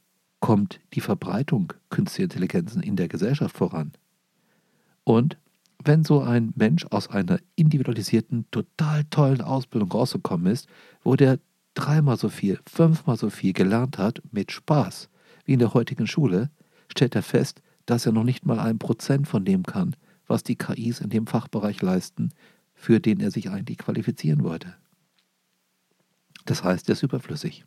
kommt 0.40 0.80
die 0.92 1.00
Verbreitung 1.00 1.72
künstlicher 1.90 2.24
Intelligenzen 2.24 2.82
in 2.82 2.96
der 2.96 3.08
Gesellschaft 3.08 3.56
voran. 3.56 3.92
Und 5.04 5.38
wenn 5.82 6.04
so 6.04 6.20
ein 6.20 6.52
Mensch 6.56 6.84
aus 6.86 7.08
einer 7.08 7.38
individualisierten, 7.54 8.46
total 8.50 9.04
tollen 9.04 9.40
Ausbildung 9.40 9.90
rausgekommen 9.92 10.52
ist, 10.52 10.68
wo 11.02 11.16
der 11.16 11.38
dreimal 11.74 12.16
so 12.16 12.28
viel, 12.28 12.58
fünfmal 12.66 13.16
so 13.16 13.30
viel 13.30 13.52
gelernt 13.52 13.98
hat, 13.98 14.20
mit 14.32 14.50
Spaß, 14.50 15.08
wie 15.44 15.52
in 15.52 15.58
der 15.58 15.74
heutigen 15.74 16.06
Schule, 16.06 16.50
stellt 16.88 17.14
er 17.14 17.22
fest, 17.22 17.62
dass 17.86 18.06
er 18.06 18.12
noch 18.12 18.24
nicht 18.24 18.44
mal 18.44 18.58
ein 18.58 18.78
Prozent 18.78 19.28
von 19.28 19.44
dem 19.44 19.62
kann, 19.62 19.96
was 20.26 20.42
die 20.42 20.56
KIs 20.56 21.00
in 21.00 21.10
dem 21.10 21.26
Fachbereich 21.26 21.80
leisten, 21.82 22.30
für 22.74 23.00
den 23.00 23.20
er 23.20 23.30
sich 23.30 23.50
eigentlich 23.50 23.78
qualifizieren 23.78 24.42
wollte. 24.44 24.74
Das 26.44 26.62
heißt, 26.62 26.88
er 26.88 26.92
ist 26.92 27.02
überflüssig 27.02 27.64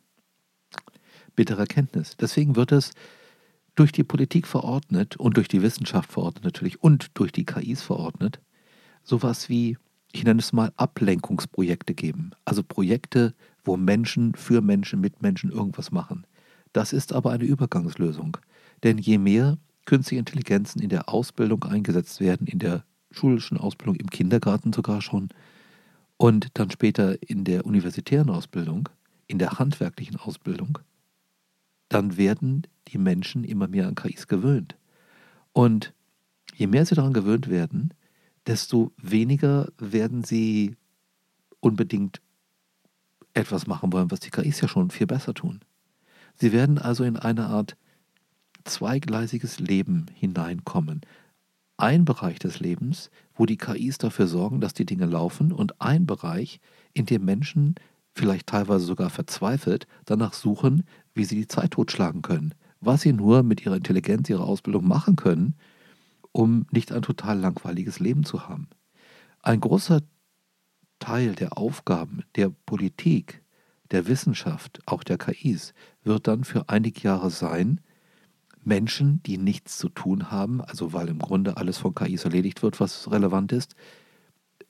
bittere 1.40 1.66
Kenntnis. 1.66 2.16
Deswegen 2.18 2.56
wird 2.56 2.72
es 2.72 2.92
durch 3.74 3.92
die 3.92 4.04
Politik 4.04 4.46
verordnet 4.46 5.16
und 5.16 5.36
durch 5.36 5.48
die 5.48 5.62
Wissenschaft 5.62 6.12
verordnet 6.12 6.44
natürlich 6.44 6.82
und 6.82 7.06
durch 7.14 7.32
die 7.32 7.44
KIs 7.44 7.82
verordnet, 7.82 8.40
sowas 9.02 9.48
wie, 9.48 9.78
ich 10.12 10.24
nenne 10.24 10.40
es 10.40 10.52
mal, 10.52 10.72
Ablenkungsprojekte 10.76 11.94
geben. 11.94 12.32
Also 12.44 12.62
Projekte, 12.62 13.34
wo 13.64 13.76
Menschen 13.76 14.34
für 14.34 14.60
Menschen 14.60 15.00
mit 15.00 15.22
Menschen 15.22 15.50
irgendwas 15.50 15.90
machen. 15.92 16.26
Das 16.72 16.92
ist 16.92 17.12
aber 17.12 17.30
eine 17.30 17.44
Übergangslösung. 17.44 18.36
Denn 18.82 18.98
je 18.98 19.18
mehr 19.18 19.58
künstliche 19.90 20.20
Intelligenzen 20.20 20.80
in 20.80 20.88
der 20.88 21.08
Ausbildung 21.08 21.64
eingesetzt 21.64 22.20
werden, 22.20 22.46
in 22.46 22.60
der 22.60 22.84
schulischen 23.10 23.58
Ausbildung, 23.58 23.96
im 23.96 24.08
Kindergarten 24.08 24.72
sogar 24.72 25.02
schon, 25.02 25.30
und 26.16 26.46
dann 26.54 26.70
später 26.70 27.20
in 27.28 27.42
der 27.42 27.66
universitären 27.66 28.30
Ausbildung, 28.30 28.88
in 29.26 29.40
der 29.40 29.58
handwerklichen 29.58 30.14
Ausbildung, 30.14 30.78
dann 31.88 32.16
werden 32.16 32.68
die 32.86 32.98
Menschen 32.98 33.42
immer 33.42 33.66
mehr 33.66 33.88
an 33.88 33.96
KIs 33.96 34.28
gewöhnt. 34.28 34.76
Und 35.52 35.92
je 36.54 36.68
mehr 36.68 36.86
sie 36.86 36.94
daran 36.94 37.12
gewöhnt 37.12 37.50
werden, 37.50 37.92
desto 38.46 38.92
weniger 38.96 39.72
werden 39.78 40.22
sie 40.22 40.76
unbedingt 41.58 42.20
etwas 43.34 43.66
machen 43.66 43.92
wollen, 43.92 44.12
was 44.12 44.20
die 44.20 44.30
KIs 44.30 44.60
ja 44.60 44.68
schon 44.68 44.90
viel 44.90 45.08
besser 45.08 45.34
tun. 45.34 45.62
Sie 46.36 46.52
werden 46.52 46.78
also 46.78 47.02
in 47.02 47.16
eine 47.16 47.46
Art 47.46 47.76
zweigleisiges 48.64 49.60
Leben 49.60 50.06
hineinkommen. 50.14 51.02
Ein 51.76 52.04
Bereich 52.04 52.38
des 52.38 52.60
Lebens, 52.60 53.10
wo 53.34 53.46
die 53.46 53.56
KIs 53.56 53.98
dafür 53.98 54.26
sorgen, 54.26 54.60
dass 54.60 54.74
die 54.74 54.84
Dinge 54.84 55.06
laufen, 55.06 55.52
und 55.52 55.80
ein 55.80 56.06
Bereich, 56.06 56.60
in 56.92 57.06
dem 57.06 57.24
Menschen 57.24 57.76
vielleicht 58.14 58.48
teilweise 58.48 58.84
sogar 58.84 59.10
verzweifelt, 59.10 59.86
danach 60.04 60.34
suchen, 60.34 60.84
wie 61.14 61.24
sie 61.24 61.36
die 61.36 61.48
Zeit 61.48 61.72
totschlagen 61.72 62.22
können, 62.22 62.54
was 62.80 63.02
sie 63.02 63.12
nur 63.12 63.42
mit 63.42 63.64
ihrer 63.64 63.76
Intelligenz, 63.76 64.28
ihrer 64.28 64.44
Ausbildung 64.44 64.86
machen 64.86 65.16
können, 65.16 65.54
um 66.32 66.66
nicht 66.70 66.92
ein 66.92 67.02
total 67.02 67.38
langweiliges 67.38 67.98
Leben 67.98 68.24
zu 68.24 68.48
haben. 68.48 68.68
Ein 69.42 69.60
großer 69.60 70.02
Teil 70.98 71.34
der 71.34 71.56
Aufgaben 71.56 72.24
der 72.36 72.50
Politik, 72.66 73.42
der 73.90 74.06
Wissenschaft, 74.06 74.80
auch 74.86 75.02
der 75.02 75.18
KIs, 75.18 75.72
wird 76.04 76.28
dann 76.28 76.44
für 76.44 76.68
einige 76.68 77.00
Jahre 77.00 77.30
sein, 77.30 77.80
Menschen, 78.62 79.22
die 79.24 79.38
nichts 79.38 79.78
zu 79.78 79.88
tun 79.88 80.30
haben, 80.30 80.60
also 80.60 80.92
weil 80.92 81.08
im 81.08 81.18
Grunde 81.18 81.56
alles 81.56 81.78
von 81.78 81.94
KIs 81.94 82.24
erledigt 82.24 82.62
wird, 82.62 82.80
was 82.80 83.10
relevant 83.10 83.52
ist, 83.52 83.74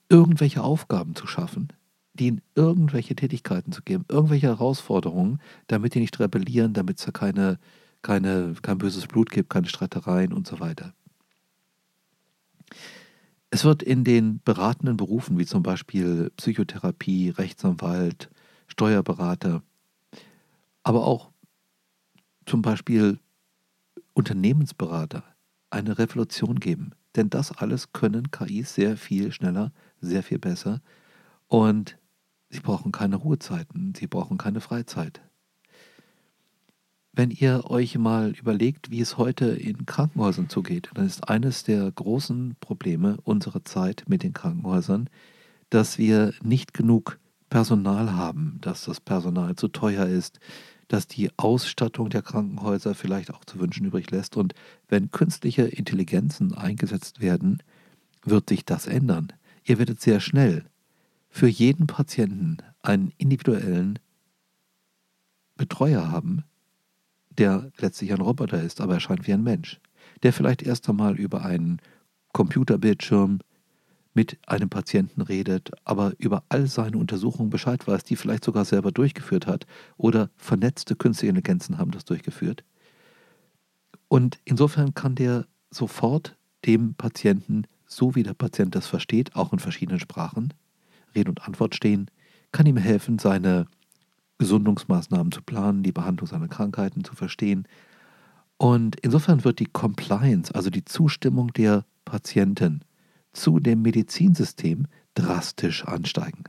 irgendwelche 0.08 0.62
Aufgaben 0.62 1.14
zu 1.14 1.26
schaffen, 1.26 1.68
denen 2.14 2.40
irgendwelche 2.54 3.14
Tätigkeiten 3.14 3.72
zu 3.72 3.82
geben, 3.82 4.04
irgendwelche 4.08 4.48
Herausforderungen, 4.48 5.40
damit 5.66 5.94
die 5.94 6.00
nicht 6.00 6.18
rebellieren, 6.20 6.72
damit 6.72 6.98
es 6.98 7.04
da 7.04 7.12
keine, 7.12 7.58
keine, 8.02 8.54
kein 8.62 8.78
böses 8.78 9.06
Blut 9.06 9.30
gibt, 9.30 9.50
keine 9.50 9.68
Streitereien 9.68 10.32
und 10.32 10.46
so 10.46 10.60
weiter. 10.60 10.94
Es 13.50 13.64
wird 13.64 13.82
in 13.82 14.04
den 14.04 14.40
beratenden 14.44 14.96
Berufen, 14.96 15.38
wie 15.38 15.46
zum 15.46 15.62
Beispiel 15.62 16.30
Psychotherapie, 16.36 17.30
Rechtsanwalt, 17.30 18.30
Steuerberater, 18.68 19.62
aber 20.84 21.04
auch 21.04 21.30
zum 22.46 22.62
Beispiel 22.62 23.18
Unternehmensberater 24.12 25.24
eine 25.70 25.98
Revolution 25.98 26.60
geben. 26.60 26.92
Denn 27.16 27.30
das 27.30 27.52
alles 27.52 27.92
können 27.92 28.30
KIs 28.30 28.74
sehr 28.74 28.96
viel 28.96 29.32
schneller, 29.32 29.72
sehr 30.00 30.22
viel 30.22 30.38
besser. 30.38 30.80
Und 31.48 31.96
Sie 32.52 32.60
brauchen 32.60 32.90
keine 32.90 33.16
Ruhezeiten, 33.16 33.94
Sie 33.94 34.06
brauchen 34.06 34.36
keine 34.38 34.60
Freizeit. 34.60 35.20
Wenn 37.12 37.30
ihr 37.30 37.70
euch 37.70 37.98
mal 37.98 38.30
überlegt, 38.30 38.90
wie 38.90 39.00
es 39.00 39.18
heute 39.18 39.46
in 39.46 39.84
Krankenhäusern 39.86 40.48
zugeht, 40.48 40.90
dann 40.94 41.06
ist 41.06 41.28
eines 41.28 41.64
der 41.64 41.90
großen 41.90 42.56
Probleme 42.60 43.18
unserer 43.24 43.64
Zeit 43.64 44.04
mit 44.08 44.22
den 44.22 44.32
Krankenhäusern, 44.32 45.10
dass 45.70 45.98
wir 45.98 46.32
nicht 46.42 46.72
genug 46.72 47.18
Personal 47.48 48.12
haben, 48.12 48.58
dass 48.60 48.84
das 48.84 49.00
Personal 49.00 49.56
zu 49.56 49.68
teuer 49.68 50.06
ist, 50.06 50.38
dass 50.90 51.06
die 51.06 51.30
Ausstattung 51.36 52.10
der 52.10 52.20
Krankenhäuser 52.20 52.96
vielleicht 52.96 53.32
auch 53.32 53.44
zu 53.44 53.60
wünschen 53.60 53.86
übrig 53.86 54.10
lässt. 54.10 54.36
Und 54.36 54.54
wenn 54.88 55.12
künstliche 55.12 55.62
Intelligenzen 55.62 56.52
eingesetzt 56.52 57.20
werden, 57.20 57.62
wird 58.24 58.48
sich 58.48 58.64
das 58.64 58.88
ändern. 58.88 59.32
Ihr 59.62 59.78
werdet 59.78 60.00
sehr 60.00 60.18
schnell 60.18 60.64
für 61.28 61.46
jeden 61.46 61.86
Patienten 61.86 62.56
einen 62.82 63.12
individuellen 63.18 64.00
Betreuer 65.56 66.10
haben, 66.10 66.42
der 67.30 67.70
letztlich 67.78 68.12
ein 68.12 68.20
Roboter 68.20 68.60
ist, 68.60 68.80
aber 68.80 68.94
erscheint 68.94 69.28
wie 69.28 69.32
ein 69.32 69.44
Mensch, 69.44 69.78
der 70.24 70.32
vielleicht 70.32 70.62
erst 70.62 70.88
einmal 70.88 71.16
über 71.20 71.44
einen 71.44 71.80
Computerbildschirm 72.32 73.38
mit 74.12 74.38
einem 74.46 74.68
Patienten 74.68 75.20
redet, 75.22 75.70
aber 75.84 76.12
über 76.18 76.42
all 76.48 76.66
seine 76.66 76.98
Untersuchungen 76.98 77.50
Bescheid 77.50 77.86
weiß, 77.86 78.02
die 78.04 78.16
vielleicht 78.16 78.44
sogar 78.44 78.64
selber 78.64 78.90
durchgeführt 78.90 79.46
hat 79.46 79.66
oder 79.96 80.30
vernetzte 80.36 80.96
künstliche 80.96 81.30
Intelligenzen 81.30 81.78
haben 81.78 81.92
das 81.92 82.04
durchgeführt. 82.04 82.64
Und 84.08 84.40
insofern 84.44 84.94
kann 84.94 85.14
der 85.14 85.46
sofort 85.70 86.36
dem 86.66 86.94
Patienten, 86.94 87.64
so 87.86 88.14
wie 88.16 88.24
der 88.24 88.34
Patient 88.34 88.74
das 88.74 88.86
versteht, 88.88 89.36
auch 89.36 89.52
in 89.52 89.60
verschiedenen 89.60 90.00
Sprachen, 90.00 90.52
Rede 91.14 91.30
und 91.30 91.42
Antwort 91.46 91.74
stehen, 91.74 92.10
kann 92.52 92.66
ihm 92.66 92.76
helfen, 92.76 93.18
seine 93.20 93.66
Gesundungsmaßnahmen 94.38 95.30
zu 95.30 95.42
planen, 95.42 95.82
die 95.82 95.92
Behandlung 95.92 96.26
seiner 96.26 96.48
Krankheiten 96.48 97.04
zu 97.04 97.14
verstehen. 97.14 97.68
Und 98.56 98.98
insofern 99.00 99.44
wird 99.44 99.60
die 99.60 99.66
Compliance, 99.66 100.52
also 100.54 100.70
die 100.70 100.84
Zustimmung 100.84 101.52
der 101.52 101.84
Patienten 102.04 102.80
zu 103.32 103.60
dem 103.60 103.82
Medizinsystem 103.82 104.86
drastisch 105.14 105.84
ansteigen. 105.84 106.44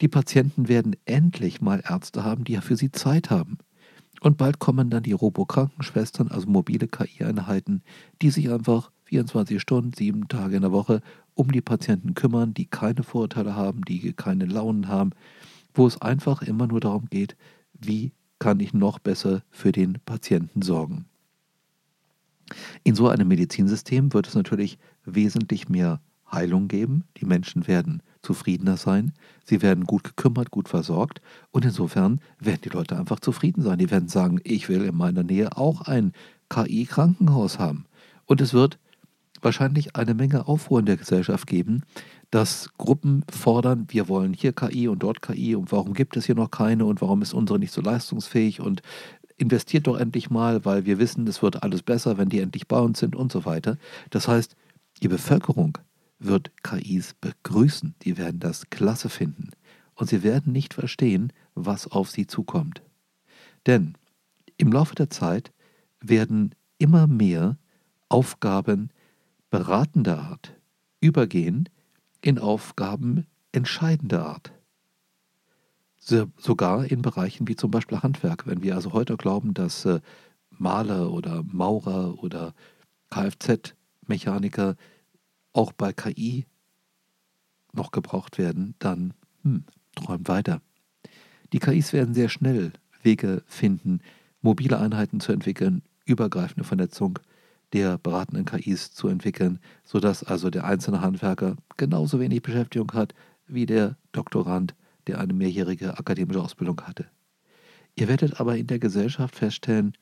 Die 0.00 0.08
Patienten 0.08 0.68
werden 0.68 0.96
endlich 1.06 1.60
mal 1.60 1.82
Ärzte 1.88 2.24
haben, 2.24 2.44
die 2.44 2.52
ja 2.52 2.60
für 2.60 2.76
sie 2.76 2.92
Zeit 2.92 3.30
haben. 3.30 3.58
Und 4.20 4.36
bald 4.36 4.58
kommen 4.58 4.90
dann 4.90 5.02
die 5.02 5.12
Robo-Krankenschwestern, 5.12 6.28
also 6.28 6.48
mobile 6.48 6.88
KI-Einheiten, 6.88 7.82
die 8.20 8.30
sich 8.30 8.50
einfach 8.50 8.90
24 9.04 9.60
Stunden, 9.60 9.92
sieben 9.92 10.28
Tage 10.28 10.56
in 10.56 10.62
der 10.62 10.72
Woche 10.72 11.02
um 11.34 11.52
die 11.52 11.60
Patienten 11.60 12.14
kümmern, 12.14 12.52
die 12.52 12.66
keine 12.66 13.02
Vorurteile 13.02 13.54
haben, 13.54 13.84
die 13.84 14.12
keine 14.12 14.44
Launen 14.44 14.88
haben, 14.88 15.10
wo 15.72 15.86
es 15.86 16.00
einfach 16.02 16.42
immer 16.42 16.66
nur 16.66 16.80
darum 16.80 17.06
geht, 17.08 17.36
wie 17.72 18.12
kann 18.38 18.60
ich 18.60 18.74
noch 18.74 18.98
besser 18.98 19.42
für 19.50 19.72
den 19.72 19.98
Patienten 20.04 20.62
sorgen. 20.62 21.06
In 22.82 22.94
so 22.94 23.08
einem 23.08 23.28
Medizinsystem 23.28 24.12
wird 24.12 24.28
es 24.28 24.34
natürlich 24.34 24.78
wesentlich 25.14 25.68
mehr 25.68 26.00
Heilung 26.30 26.68
geben. 26.68 27.04
Die 27.16 27.26
Menschen 27.26 27.66
werden 27.66 28.02
zufriedener 28.22 28.76
sein. 28.76 29.12
Sie 29.44 29.62
werden 29.62 29.84
gut 29.84 30.04
gekümmert, 30.04 30.50
gut 30.50 30.68
versorgt. 30.68 31.20
Und 31.50 31.64
insofern 31.64 32.20
werden 32.38 32.60
die 32.64 32.68
Leute 32.68 32.98
einfach 32.98 33.20
zufrieden 33.20 33.62
sein. 33.62 33.78
Die 33.78 33.90
werden 33.90 34.08
sagen, 34.08 34.40
ich 34.44 34.68
will 34.68 34.84
in 34.84 34.96
meiner 34.96 35.22
Nähe 35.22 35.56
auch 35.56 35.82
ein 35.82 36.12
KI-Krankenhaus 36.50 37.58
haben. 37.58 37.86
Und 38.26 38.40
es 38.40 38.52
wird 38.52 38.78
wahrscheinlich 39.40 39.96
eine 39.96 40.14
Menge 40.14 40.48
Aufruhr 40.48 40.80
in 40.80 40.86
der 40.86 40.96
Gesellschaft 40.96 41.46
geben, 41.46 41.82
dass 42.30 42.70
Gruppen 42.76 43.24
fordern, 43.30 43.86
wir 43.88 44.08
wollen 44.08 44.34
hier 44.34 44.52
KI 44.52 44.88
und 44.88 45.02
dort 45.02 45.22
KI 45.22 45.54
und 45.54 45.72
warum 45.72 45.94
gibt 45.94 46.16
es 46.16 46.26
hier 46.26 46.34
noch 46.34 46.50
keine 46.50 46.84
und 46.84 47.00
warum 47.00 47.22
ist 47.22 47.32
unsere 47.32 47.58
nicht 47.58 47.72
so 47.72 47.80
leistungsfähig 47.80 48.60
und 48.60 48.82
investiert 49.38 49.86
doch 49.86 49.96
endlich 49.98 50.28
mal, 50.28 50.64
weil 50.64 50.84
wir 50.84 50.98
wissen, 50.98 51.26
es 51.26 51.42
wird 51.42 51.62
alles 51.62 51.82
besser, 51.82 52.18
wenn 52.18 52.28
die 52.28 52.40
endlich 52.40 52.66
bei 52.66 52.80
uns 52.80 52.98
sind 52.98 53.14
und 53.14 53.32
so 53.32 53.44
weiter. 53.44 53.78
Das 54.10 54.28
heißt, 54.28 54.56
die 55.00 55.08
Bevölkerung 55.08 55.78
wird 56.18 56.50
KIs 56.62 57.14
begrüßen, 57.14 57.94
die 58.02 58.18
werden 58.18 58.40
das 58.40 58.70
klasse 58.70 59.08
finden 59.08 59.50
und 59.94 60.08
sie 60.08 60.22
werden 60.22 60.52
nicht 60.52 60.74
verstehen, 60.74 61.32
was 61.54 61.86
auf 61.86 62.10
sie 62.10 62.26
zukommt. 62.26 62.82
Denn 63.66 63.96
im 64.56 64.72
Laufe 64.72 64.94
der 64.94 65.10
Zeit 65.10 65.52
werden 66.00 66.54
immer 66.78 67.06
mehr 67.06 67.58
Aufgaben 68.08 68.90
beratender 69.50 70.18
Art 70.20 70.54
übergehen 71.00 71.68
in 72.20 72.38
Aufgaben 72.38 73.26
entscheidender 73.52 74.26
Art. 74.26 74.52
So, 75.98 76.26
sogar 76.36 76.86
in 76.86 77.02
Bereichen 77.02 77.48
wie 77.48 77.56
zum 77.56 77.70
Beispiel 77.70 77.98
Handwerk. 77.98 78.46
Wenn 78.46 78.62
wir 78.62 78.74
also 78.74 78.92
heute 78.92 79.16
glauben, 79.16 79.54
dass 79.54 79.84
äh, 79.84 80.00
Maler 80.50 81.12
oder 81.12 81.42
Maurer 81.44 82.22
oder 82.22 82.54
Kfz-Mechaniker 84.08 84.76
auch 85.52 85.72
bei 85.72 85.92
KI 85.92 86.46
noch 87.72 87.90
gebraucht 87.90 88.38
werden, 88.38 88.74
dann 88.78 89.14
hm, 89.42 89.64
träumt 89.94 90.28
weiter. 90.28 90.60
Die 91.52 91.58
KIs 91.58 91.92
werden 91.92 92.14
sehr 92.14 92.28
schnell 92.28 92.72
Wege 93.02 93.42
finden, 93.46 94.00
mobile 94.40 94.78
Einheiten 94.78 95.20
zu 95.20 95.32
entwickeln, 95.32 95.82
übergreifende 96.04 96.64
Vernetzung 96.64 97.18
der 97.72 97.98
beratenden 97.98 98.46
KIs 98.46 98.92
zu 98.92 99.08
entwickeln, 99.08 99.58
sodass 99.84 100.24
also 100.24 100.48
der 100.48 100.64
einzelne 100.64 101.02
Handwerker 101.02 101.56
genauso 101.76 102.18
wenig 102.18 102.42
Beschäftigung 102.42 102.92
hat 102.94 103.14
wie 103.46 103.66
der 103.66 103.96
Doktorand, 104.12 104.74
der 105.06 105.20
eine 105.20 105.34
mehrjährige 105.34 105.98
akademische 105.98 106.40
Ausbildung 106.42 106.80
hatte. 106.82 107.06
Ihr 107.94 108.08
werdet 108.08 108.40
aber 108.40 108.56
in 108.56 108.66
der 108.66 108.78
Gesellschaft 108.78 109.36
feststellen, 109.36 109.92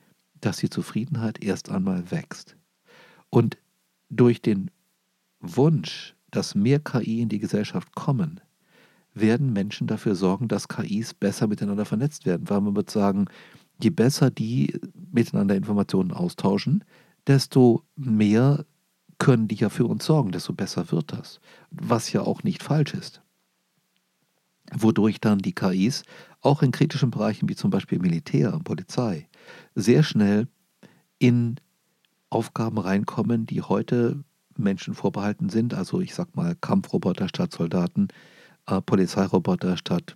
dass 0.40 0.58
die 0.58 0.70
Zufriedenheit 0.70 1.42
erst 1.42 1.70
einmal 1.70 2.10
wächst. 2.10 2.56
Und 3.30 3.56
durch 4.10 4.42
den 4.42 4.70
Wunsch, 5.40 6.14
dass 6.30 6.54
mehr 6.54 6.80
KI 6.80 7.22
in 7.22 7.28
die 7.28 7.38
Gesellschaft 7.38 7.94
kommen, 7.94 8.40
werden 9.14 9.52
Menschen 9.52 9.86
dafür 9.86 10.14
sorgen, 10.14 10.48
dass 10.48 10.68
KIs 10.68 11.14
besser 11.14 11.46
miteinander 11.46 11.84
vernetzt 11.84 12.26
werden. 12.26 12.48
Weil 12.48 12.60
man 12.60 12.76
wird 12.76 12.90
sagen, 12.90 13.26
je 13.82 13.90
besser 13.90 14.30
die 14.30 14.78
miteinander 15.12 15.56
Informationen 15.56 16.12
austauschen, 16.12 16.84
desto 17.26 17.82
mehr 17.96 18.64
können 19.18 19.48
die 19.48 19.54
ja 19.54 19.70
für 19.70 19.86
uns 19.86 20.04
sorgen, 20.04 20.32
desto 20.32 20.52
besser 20.52 20.92
wird 20.92 21.12
das. 21.12 21.40
Was 21.70 22.12
ja 22.12 22.20
auch 22.20 22.42
nicht 22.42 22.62
falsch 22.62 22.94
ist. 22.94 23.22
Wodurch 24.72 25.20
dann 25.20 25.38
die 25.38 25.54
KIs 25.54 26.02
auch 26.40 26.62
in 26.62 26.72
kritischen 26.72 27.10
Bereichen 27.10 27.48
wie 27.48 27.56
zum 27.56 27.70
Beispiel 27.70 27.98
Militär 27.98 28.52
und 28.52 28.64
Polizei 28.64 29.28
sehr 29.74 30.02
schnell 30.02 30.48
in 31.18 31.56
Aufgaben 32.30 32.78
reinkommen, 32.78 33.46
die 33.46 33.62
heute 33.62 34.22
Menschen 34.56 34.94
vorbehalten 34.94 35.48
sind. 35.48 35.74
Also 35.74 36.00
ich 36.00 36.14
sag 36.14 36.34
mal 36.36 36.56
Kampfroboter 36.60 37.28
statt 37.28 37.52
Soldaten, 37.52 38.08
äh, 38.66 38.80
Polizeiroboter 38.80 39.76
statt 39.76 40.14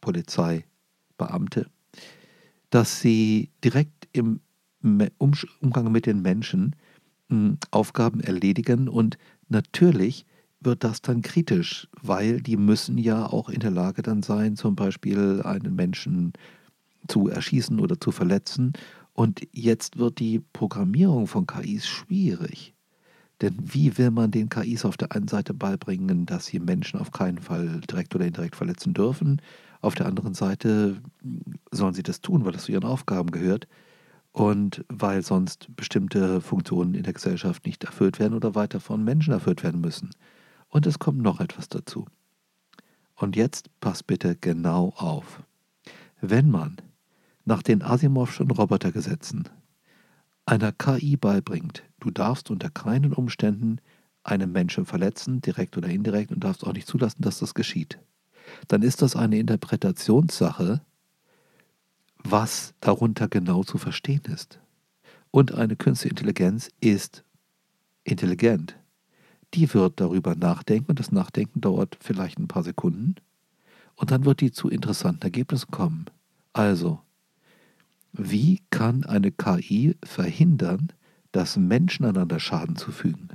Polizeibeamte, 0.00 1.66
dass 2.70 3.00
sie 3.00 3.50
direkt 3.62 4.08
im 4.12 4.40
Umgang 5.18 5.92
mit 5.92 6.06
den 6.06 6.22
Menschen 6.22 6.76
hm, 7.28 7.58
Aufgaben 7.70 8.20
erledigen 8.20 8.88
und 8.88 9.18
natürlich 9.48 10.24
wird 10.60 10.84
das 10.84 11.02
dann 11.02 11.22
kritisch, 11.22 11.88
weil 12.02 12.40
die 12.40 12.56
müssen 12.56 12.98
ja 12.98 13.26
auch 13.26 13.48
in 13.48 13.60
der 13.60 13.70
Lage 13.70 14.02
dann 14.02 14.22
sein, 14.22 14.56
zum 14.56 14.76
Beispiel 14.76 15.42
einen 15.42 15.74
Menschen 15.74 16.32
zu 17.08 17.28
erschießen 17.28 17.80
oder 17.80 17.98
zu 17.98 18.12
verletzen. 18.12 18.74
Und 19.20 19.46
jetzt 19.52 19.98
wird 19.98 20.18
die 20.18 20.38
Programmierung 20.38 21.26
von 21.26 21.46
KIs 21.46 21.86
schwierig. 21.86 22.72
Denn 23.42 23.54
wie 23.60 23.98
will 23.98 24.10
man 24.10 24.30
den 24.30 24.48
KIs 24.48 24.86
auf 24.86 24.96
der 24.96 25.12
einen 25.12 25.28
Seite 25.28 25.52
beibringen, 25.52 26.24
dass 26.24 26.46
sie 26.46 26.58
Menschen 26.58 26.98
auf 26.98 27.12
keinen 27.12 27.36
Fall 27.36 27.82
direkt 27.82 28.14
oder 28.14 28.24
indirekt 28.24 28.56
verletzen 28.56 28.94
dürfen? 28.94 29.42
Auf 29.82 29.94
der 29.94 30.06
anderen 30.06 30.32
Seite 30.32 31.02
sollen 31.70 31.92
sie 31.92 32.02
das 32.02 32.22
tun, 32.22 32.46
weil 32.46 32.52
das 32.52 32.64
zu 32.64 32.72
ihren 32.72 32.84
Aufgaben 32.84 33.30
gehört 33.30 33.68
und 34.32 34.86
weil 34.88 35.20
sonst 35.20 35.68
bestimmte 35.76 36.40
Funktionen 36.40 36.94
in 36.94 37.02
der 37.02 37.12
Gesellschaft 37.12 37.66
nicht 37.66 37.84
erfüllt 37.84 38.20
werden 38.20 38.32
oder 38.32 38.54
weiter 38.54 38.80
von 38.80 39.04
Menschen 39.04 39.34
erfüllt 39.34 39.62
werden 39.62 39.82
müssen. 39.82 40.12
Und 40.70 40.86
es 40.86 40.98
kommt 40.98 41.20
noch 41.20 41.40
etwas 41.40 41.68
dazu. 41.68 42.06
Und 43.16 43.36
jetzt 43.36 43.68
passt 43.80 44.06
bitte 44.06 44.34
genau 44.34 44.94
auf. 44.96 45.42
Wenn 46.22 46.50
man 46.50 46.78
nach 47.50 47.62
den 47.64 47.82
Asimovschen 47.82 48.48
Robotergesetzen 48.48 49.48
einer 50.46 50.70
KI 50.70 51.16
beibringt, 51.16 51.82
du 51.98 52.12
darfst 52.12 52.48
unter 52.48 52.70
keinen 52.70 53.12
Umständen 53.12 53.80
einen 54.22 54.52
Menschen 54.52 54.86
verletzen, 54.86 55.40
direkt 55.40 55.76
oder 55.76 55.88
indirekt, 55.88 56.30
und 56.30 56.44
darfst 56.44 56.64
auch 56.64 56.72
nicht 56.72 56.86
zulassen, 56.86 57.22
dass 57.22 57.40
das 57.40 57.54
geschieht, 57.54 57.98
dann 58.68 58.82
ist 58.82 59.02
das 59.02 59.16
eine 59.16 59.36
Interpretationssache, 59.38 60.80
was 62.22 62.72
darunter 62.78 63.26
genau 63.26 63.64
zu 63.64 63.78
verstehen 63.78 64.22
ist. 64.26 64.60
Und 65.32 65.52
eine 65.52 65.74
künstliche 65.74 66.10
Intelligenz 66.10 66.70
ist 66.80 67.24
intelligent. 68.04 68.76
Die 69.54 69.74
wird 69.74 70.00
darüber 70.00 70.36
nachdenken 70.36 70.92
und 70.92 71.00
das 71.00 71.10
Nachdenken 71.10 71.60
dauert 71.60 71.98
vielleicht 72.00 72.38
ein 72.38 72.46
paar 72.46 72.62
Sekunden 72.62 73.16
und 73.96 74.12
dann 74.12 74.24
wird 74.24 74.40
die 74.40 74.52
zu 74.52 74.68
interessanten 74.68 75.22
Ergebnissen 75.22 75.72
kommen. 75.72 76.06
Also, 76.52 77.00
wie 78.12 78.60
kann 78.70 79.04
eine 79.04 79.30
KI 79.30 79.96
verhindern, 80.04 80.92
dass 81.32 81.56
Menschen 81.56 82.04
einander 82.04 82.40
Schaden 82.40 82.76
zufügen? 82.76 83.28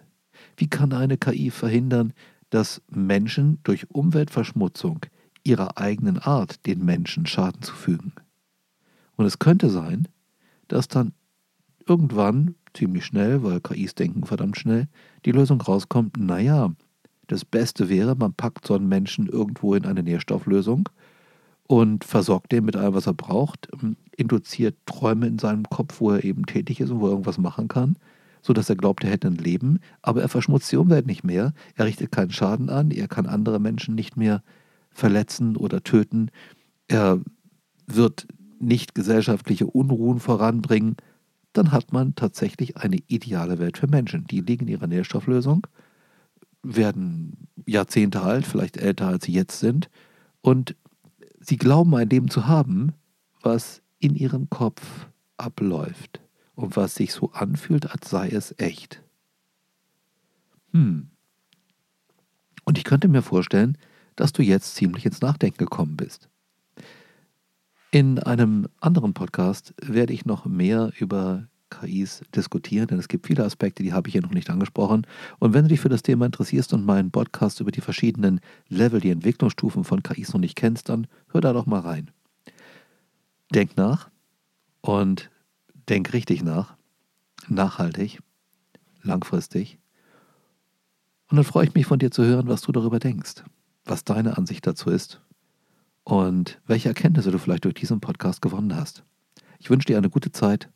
Wie 0.57 0.67
kann 0.67 0.93
eine 0.93 1.17
KI 1.17 1.49
verhindern, 1.49 2.13
dass 2.49 2.81
Menschen 2.89 3.59
durch 3.63 3.89
Umweltverschmutzung 3.89 4.99
ihrer 5.43 5.77
eigenen 5.77 6.19
Art 6.19 6.65
den 6.65 6.83
Menschen 6.83 7.25
Schaden 7.25 7.61
zufügen? 7.61 8.13
Und 9.15 9.25
es 9.25 9.39
könnte 9.39 9.69
sein, 9.69 10.07
dass 10.67 10.87
dann 10.87 11.13
irgendwann, 11.87 12.55
ziemlich 12.73 13.05
schnell, 13.05 13.43
weil 13.43 13.61
KIs 13.61 13.95
denken 13.95 14.25
verdammt 14.25 14.57
schnell, 14.57 14.87
die 15.23 15.31
Lösung 15.31 15.61
rauskommt, 15.61 16.17
naja, 16.17 16.73
das 17.27 17.45
Beste 17.45 17.89
wäre, 17.89 18.15
man 18.15 18.33
packt 18.33 18.67
so 18.67 18.75
einen 18.75 18.87
Menschen 18.87 19.27
irgendwo 19.27 19.73
in 19.75 19.85
eine 19.85 20.03
Nährstofflösung 20.03 20.89
und 21.67 22.03
versorgt 22.03 22.51
den 22.51 22.65
mit 22.65 22.75
allem, 22.75 22.93
was 22.93 23.07
er 23.07 23.13
braucht, 23.13 23.69
ähm, 23.73 23.97
induziert 24.15 24.75
Träume 24.85 25.27
in 25.27 25.39
seinem 25.39 25.63
Kopf, 25.63 25.99
wo 25.99 26.11
er 26.11 26.23
eben 26.23 26.45
tätig 26.45 26.79
ist 26.79 26.91
und 26.91 26.99
wo 26.99 27.07
er 27.07 27.11
irgendwas 27.11 27.37
machen 27.37 27.67
kann, 27.67 27.97
sodass 28.41 28.69
er 28.69 28.75
glaubt, 28.75 29.03
er 29.03 29.09
hätte 29.09 29.27
ein 29.27 29.35
Leben, 29.35 29.79
aber 30.01 30.21
er 30.21 30.29
verschmutzt 30.29 30.71
die 30.71 30.77
Umwelt 30.77 31.07
nicht 31.07 31.23
mehr, 31.23 31.53
er 31.75 31.85
richtet 31.85 32.11
keinen 32.11 32.31
Schaden 32.31 32.69
an, 32.69 32.91
er 32.91 33.07
kann 33.07 33.25
andere 33.25 33.59
Menschen 33.59 33.95
nicht 33.95 34.15
mehr 34.17 34.43
verletzen 34.91 35.57
oder 35.57 35.83
töten, 35.83 36.29
er 36.87 37.19
wird 37.87 38.27
nicht 38.59 38.95
gesellschaftliche 38.95 39.67
Unruhen 39.67 40.19
voranbringen, 40.19 40.95
dann 41.53 41.71
hat 41.71 41.93
man 41.93 42.15
tatsächlich 42.15 42.77
eine 42.77 42.97
ideale 43.07 43.59
Welt 43.59 43.77
für 43.77 43.87
Menschen. 43.87 44.25
Die 44.27 44.41
liegen 44.41 44.67
in 44.67 44.73
ihrer 44.73 44.87
Nährstofflösung, 44.87 45.67
werden 46.63 47.47
Jahrzehnte 47.65 48.21
alt, 48.21 48.45
vielleicht 48.45 48.77
älter 48.77 49.07
als 49.07 49.25
sie 49.25 49.33
jetzt 49.33 49.59
sind, 49.59 49.89
und 50.41 50.75
sie 51.47 51.57
glauben 51.57 51.95
ein 51.95 52.09
Leben 52.09 52.29
zu 52.29 52.47
haben, 52.47 52.93
was 53.41 53.81
in 53.99 54.15
ihrem 54.15 54.49
Kopf 54.49 55.07
abläuft 55.37 56.21
und 56.55 56.75
was 56.75 56.95
sich 56.95 57.13
so 57.13 57.31
anfühlt, 57.31 57.91
als 57.91 58.09
sei 58.09 58.29
es 58.29 58.55
echt. 58.57 59.01
Hm. 60.71 61.09
Und 62.63 62.77
ich 62.77 62.83
könnte 62.83 63.07
mir 63.07 63.21
vorstellen, 63.21 63.77
dass 64.15 64.33
du 64.33 64.41
jetzt 64.41 64.75
ziemlich 64.75 65.05
ins 65.05 65.21
Nachdenken 65.21 65.57
gekommen 65.57 65.97
bist. 65.97 66.29
In 67.91 68.19
einem 68.19 68.67
anderen 68.79 69.13
Podcast 69.13 69.73
werde 69.81 70.13
ich 70.13 70.25
noch 70.25 70.45
mehr 70.45 70.91
über 70.99 71.47
KIs 71.69 72.21
diskutieren, 72.35 72.87
denn 72.87 72.99
es 72.99 73.07
gibt 73.07 73.27
viele 73.27 73.43
Aspekte, 73.43 73.83
die 73.83 73.93
habe 73.93 74.07
ich 74.07 74.13
hier 74.13 74.21
noch 74.21 74.33
nicht 74.33 74.49
angesprochen. 74.49 75.05
Und 75.39 75.53
wenn 75.53 75.63
du 75.63 75.69
dich 75.69 75.79
für 75.79 75.89
das 75.89 76.03
Thema 76.03 76.25
interessierst 76.25 76.73
und 76.73 76.85
meinen 76.85 77.11
Podcast 77.11 77.59
über 77.59 77.71
die 77.71 77.81
verschiedenen 77.81 78.39
Level, 78.69 78.99
die 78.99 79.09
Entwicklungsstufen 79.09 79.83
von 79.83 80.03
KIs 80.03 80.33
noch 80.33 80.39
nicht 80.39 80.55
kennst, 80.55 80.89
dann 80.89 81.07
hör 81.31 81.41
da 81.41 81.53
doch 81.53 81.65
mal 81.65 81.79
rein. 81.79 82.11
Denk 83.53 83.77
nach 83.77 84.09
und 84.81 85.29
denk 85.89 86.13
richtig 86.13 86.43
nach, 86.43 86.75
nachhaltig, 87.47 88.19
langfristig. 89.03 89.79
Und 91.29 91.37
dann 91.37 91.45
freue 91.45 91.65
ich 91.65 91.73
mich 91.73 91.85
von 91.85 91.99
dir 91.99 92.11
zu 92.11 92.23
hören, 92.23 92.47
was 92.47 92.61
du 92.61 92.71
darüber 92.71 92.99
denkst, 92.99 93.43
was 93.85 94.03
deine 94.03 94.37
Ansicht 94.37 94.65
dazu 94.67 94.89
ist 94.89 95.21
und 96.03 96.61
welche 96.67 96.89
Erkenntnisse 96.89 97.31
du 97.31 97.39
vielleicht 97.39 97.65
durch 97.65 97.73
diesen 97.73 97.99
Podcast 97.99 98.41
gewonnen 98.41 98.75
hast. 98.75 99.03
Ich 99.59 99.69
wünsche 99.69 99.87
dir 99.87 99.97
eine 99.97 100.09
gute 100.09 100.31
Zeit 100.31 100.69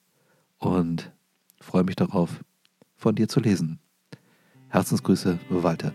und 0.60 1.12
freue 1.60 1.84
mich 1.84 1.96
darauf, 1.96 2.44
von 2.96 3.16
dir 3.16 3.28
zu 3.28 3.40
lesen. 3.40 3.80
Herzensgrüße, 4.70 5.40
Walter. 5.64 5.94